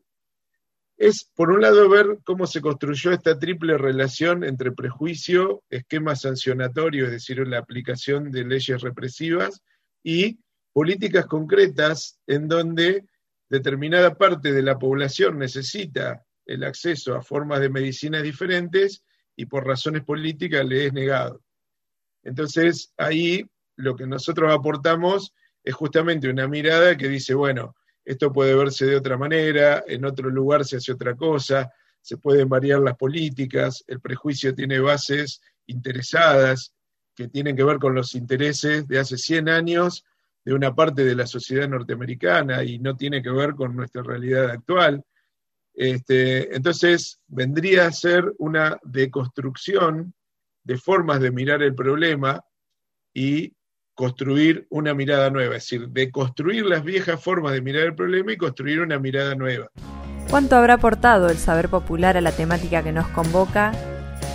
es, 0.98 1.24
por 1.24 1.52
un 1.52 1.62
lado, 1.62 1.88
ver 1.88 2.20
cómo 2.26 2.46
se 2.48 2.60
construyó 2.60 3.14
esta 3.14 3.40
triple 3.40 3.78
relación 3.78 4.44
entre 4.44 4.74
prejuicio, 4.74 5.64
esquema 5.70 6.18
sancionatorio, 6.18 7.06
es 7.06 7.12
decir, 7.12 7.48
la 7.48 7.60
aplicación 7.60 8.30
de 8.30 8.44
leyes 8.44 8.82
represivas, 8.82 9.62
y 10.04 10.38
políticas 10.74 11.28
concretas 11.28 12.20
en 12.28 12.50
donde 12.50 13.06
determinada 13.48 14.16
parte 14.16 14.52
de 14.52 14.64
la 14.64 14.78
población 14.78 15.40
necesita 15.40 16.26
el 16.46 16.64
acceso 16.64 17.16
a 17.16 17.22
formas 17.22 17.60
de 17.60 17.70
medicinas 17.70 18.24
diferentes 18.24 19.04
y 19.36 19.46
por 19.46 19.66
razones 19.66 20.04
políticas 20.04 20.66
le 20.66 20.88
es 20.88 20.94
negado. 20.94 21.42
Entonces, 22.24 22.94
ahí 22.98 23.46
lo 23.76 23.96
que 23.96 24.08
nosotros 24.08 24.54
aportamos 24.54 25.34
es 25.64 25.74
justamente 25.74 26.30
una 26.30 26.48
mirada 26.48 26.96
que 26.96 27.10
dice, 27.10 27.34
bueno, 27.34 27.76
esto 28.04 28.32
puede 28.32 28.56
verse 28.56 28.86
de 28.86 28.96
otra 28.96 29.18
manera, 29.18 29.84
en 29.88 30.06
otro 30.06 30.30
lugar 30.30 30.64
se 30.64 30.78
hace 30.78 30.92
otra 30.92 31.16
cosa, 31.16 31.72
se 32.02 32.18
pueden 32.18 32.48
variar 32.48 32.80
las 32.82 32.96
políticas, 32.96 33.84
el 33.88 34.00
prejuicio 34.00 34.54
tiene 34.54 34.80
bases 34.80 35.42
interesadas 35.66 36.72
que 37.16 37.28
tienen 37.28 37.56
que 37.56 37.64
ver 37.64 37.80
con 37.80 37.96
los 37.96 38.14
intereses 38.14 38.88
de 38.88 39.00
hace 39.00 39.18
100 39.18 39.50
años 39.50 40.06
de 40.44 40.54
una 40.54 40.76
parte 40.76 41.04
de 41.04 41.16
la 41.16 41.26
sociedad 41.26 41.68
norteamericana 41.68 42.64
y 42.64 42.78
no 42.78 42.96
tiene 42.96 43.24
que 43.24 43.32
ver 43.32 43.56
con 43.56 43.76
nuestra 43.76 44.04
realidad 44.04 44.52
actual. 44.52 45.04
Este, 45.76 46.56
entonces, 46.56 47.20
vendría 47.28 47.88
a 47.88 47.92
ser 47.92 48.34
una 48.38 48.78
deconstrucción 48.84 50.14
de 50.64 50.78
formas 50.78 51.20
de 51.20 51.32
mirar 51.32 51.62
el 51.62 51.76
problema 51.76 52.44
y 53.14 53.54
construir 53.94 54.68
una 54.70 54.94
mirada 54.94 55.30
nueva, 55.30 55.56
es 55.56 55.64
decir, 55.64 55.88
deconstruir 55.90 56.66
las 56.66 56.84
viejas 56.84 57.22
formas 57.22 57.54
de 57.54 57.62
mirar 57.62 57.84
el 57.84 57.96
problema 57.96 58.34
y 58.34 58.38
construir 58.38 58.82
una 58.82 59.00
mirada 59.00 59.36
nueva. 59.36 59.70
¿Cuánto 60.30 60.56
habrá 60.56 60.76
aportado 60.76 61.30
el 61.30 61.38
saber 61.38 61.70
popular 61.70 62.18
a 62.18 62.22
la 62.22 62.32
temática 62.32 62.84
que 62.84 62.92
nos 62.92 63.08
convoca? 63.10 63.72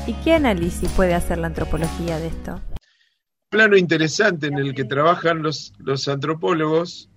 ¿Y 0.07 0.14
qué 0.24 0.35
análisis 0.35 0.90
puede 0.92 1.14
hacer 1.14 1.38
la 1.38 1.48
antropología 1.48 2.18
de 2.18 2.29
esto? 2.29 2.61
Plano 3.50 3.76
interesante 3.76 4.46
en 4.46 4.59
el 4.59 4.74
que 4.74 4.85
trabajan 4.85 5.42
los, 5.42 5.72
los 5.79 6.07
antropólogos 6.09 7.11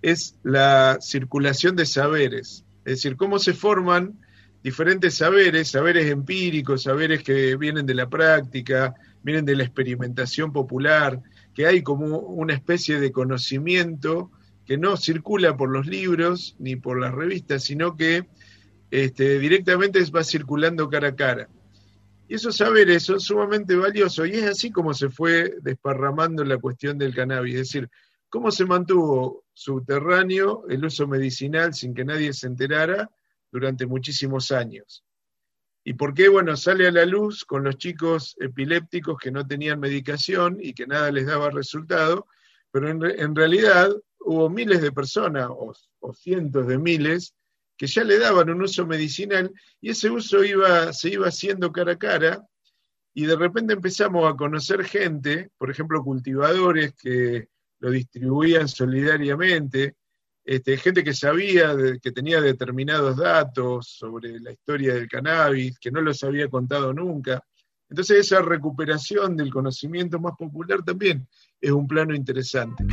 es 0.00 0.36
la 0.42 0.98
circulación 1.00 1.76
de 1.76 1.84
saberes. 1.84 2.64
Es 2.90 2.96
decir, 2.96 3.16
cómo 3.16 3.38
se 3.38 3.54
forman 3.54 4.18
diferentes 4.64 5.14
saberes, 5.14 5.68
saberes 5.68 6.10
empíricos, 6.10 6.82
saberes 6.82 7.22
que 7.22 7.56
vienen 7.56 7.86
de 7.86 7.94
la 7.94 8.10
práctica, 8.10 8.94
vienen 9.22 9.44
de 9.44 9.54
la 9.54 9.62
experimentación 9.62 10.52
popular, 10.52 11.22
que 11.54 11.68
hay 11.68 11.82
como 11.82 12.18
una 12.18 12.54
especie 12.54 12.98
de 12.98 13.12
conocimiento 13.12 14.32
que 14.66 14.76
no 14.76 14.96
circula 14.96 15.56
por 15.56 15.70
los 15.70 15.86
libros 15.86 16.56
ni 16.58 16.74
por 16.74 17.00
las 17.00 17.14
revistas, 17.14 17.62
sino 17.62 17.96
que 17.96 18.26
este, 18.90 19.38
directamente 19.38 20.02
va 20.10 20.24
circulando 20.24 20.90
cara 20.90 21.08
a 21.10 21.14
cara. 21.14 21.48
Y 22.28 22.34
esos 22.34 22.56
saberes 22.56 23.04
son 23.04 23.20
sumamente 23.20 23.76
valiosos 23.76 24.26
y 24.26 24.32
es 24.32 24.46
así 24.46 24.72
como 24.72 24.94
se 24.94 25.10
fue 25.10 25.54
desparramando 25.62 26.44
la 26.44 26.58
cuestión 26.58 26.98
del 26.98 27.14
cannabis, 27.14 27.54
es 27.54 27.60
decir, 27.60 27.88
cómo 28.30 28.50
se 28.50 28.64
mantuvo 28.64 29.44
subterráneo 29.52 30.64
el 30.68 30.84
uso 30.84 31.06
medicinal 31.06 31.74
sin 31.74 31.92
que 31.92 32.04
nadie 32.04 32.32
se 32.32 32.46
enterara 32.46 33.10
durante 33.50 33.84
muchísimos 33.84 34.52
años. 34.52 35.04
¿Y 35.84 35.94
por 35.94 36.14
qué? 36.14 36.28
Bueno, 36.28 36.56
sale 36.56 36.86
a 36.86 36.92
la 36.92 37.04
luz 37.04 37.44
con 37.44 37.64
los 37.64 37.76
chicos 37.76 38.36
epilépticos 38.38 39.18
que 39.18 39.32
no 39.32 39.46
tenían 39.46 39.80
medicación 39.80 40.58
y 40.60 40.72
que 40.74 40.86
nada 40.86 41.10
les 41.10 41.26
daba 41.26 41.50
resultado, 41.50 42.26
pero 42.70 42.88
en, 42.88 43.34
realidad 43.34 43.90
hubo 44.20 44.48
miles 44.48 44.80
de 44.80 44.92
personas 44.92 45.48
o, 45.50 45.72
o, 45.98 46.14
cientos 46.14 46.66
de 46.68 46.78
miles 46.78 47.34
que 47.76 47.86
ya 47.86 48.04
le 48.04 48.18
daban 48.18 48.50
un 48.50 48.62
uso 48.62 48.86
medicinal 48.86 49.50
y 49.80 49.90
ese 49.90 50.10
uso 50.10 50.44
iba, 50.44 50.92
se 50.92 51.08
iba 51.08 51.26
haciendo 51.26 51.72
cara 51.72 51.92
a 51.92 51.98
cara 51.98 52.46
y 53.12 53.24
de 53.24 53.34
repente 53.34 53.72
empezamos 53.72 54.30
a 54.30 54.36
conocer 54.36 54.84
gente, 54.84 55.50
por 55.58 55.70
ejemplo, 55.70 56.04
cultivadores 56.04 56.94
que 56.94 57.48
lo 57.80 57.90
distribuían 57.90 58.68
solidariamente, 58.68 59.96
este, 60.44 60.76
gente 60.76 61.04
que 61.04 61.14
sabía, 61.14 61.74
que 62.00 62.12
tenía 62.12 62.40
determinados 62.40 63.16
datos 63.16 63.88
sobre 63.88 64.38
la 64.40 64.52
historia 64.52 64.94
del 64.94 65.08
cannabis, 65.08 65.78
que 65.78 65.90
no 65.90 66.00
los 66.00 66.22
había 66.22 66.48
contado 66.48 66.92
nunca. 66.92 67.42
Entonces 67.88 68.18
esa 68.18 68.40
recuperación 68.40 69.36
del 69.36 69.50
conocimiento 69.50 70.20
más 70.20 70.34
popular 70.38 70.82
también 70.84 71.26
es 71.60 71.70
un 71.72 71.88
plano 71.88 72.14
interesante. 72.14 72.84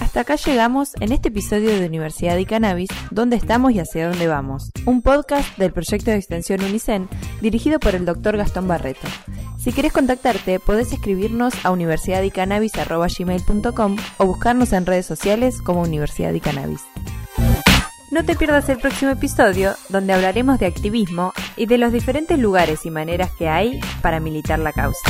Hasta 0.00 0.20
acá 0.20 0.36
llegamos 0.36 0.94
en 1.00 1.12
este 1.12 1.28
episodio 1.28 1.68
de 1.68 1.86
Universidad 1.86 2.38
y 2.38 2.46
Cannabis, 2.46 2.88
dónde 3.10 3.36
estamos 3.36 3.72
y 3.72 3.80
hacia 3.80 4.08
dónde 4.08 4.26
vamos. 4.26 4.70
Un 4.86 5.02
podcast 5.02 5.58
del 5.58 5.72
proyecto 5.72 6.10
de 6.10 6.16
extensión 6.16 6.62
Unicen 6.62 7.08
dirigido 7.40 7.78
por 7.78 7.94
el 7.94 8.06
doctor 8.06 8.36
Gastón 8.36 8.66
Barreto. 8.68 9.06
Si 9.68 9.74
querés 9.74 9.92
contactarte, 9.92 10.60
podés 10.60 10.94
escribirnos 10.94 11.52
a 11.62 11.70
universidadycannabis.com 11.72 13.96
o 14.16 14.24
buscarnos 14.24 14.72
en 14.72 14.86
redes 14.86 15.04
sociales 15.04 15.60
como 15.60 15.82
Universidad 15.82 16.32
y 16.32 16.40
Cannabis. 16.40 16.86
No 18.10 18.24
te 18.24 18.34
pierdas 18.34 18.70
el 18.70 18.78
próximo 18.78 19.10
episodio, 19.10 19.74
donde 19.90 20.14
hablaremos 20.14 20.58
de 20.58 20.64
activismo 20.64 21.34
y 21.54 21.66
de 21.66 21.76
los 21.76 21.92
diferentes 21.92 22.38
lugares 22.38 22.86
y 22.86 22.90
maneras 22.90 23.30
que 23.32 23.50
hay 23.50 23.78
para 24.00 24.20
militar 24.20 24.58
la 24.58 24.72
causa. 24.72 25.02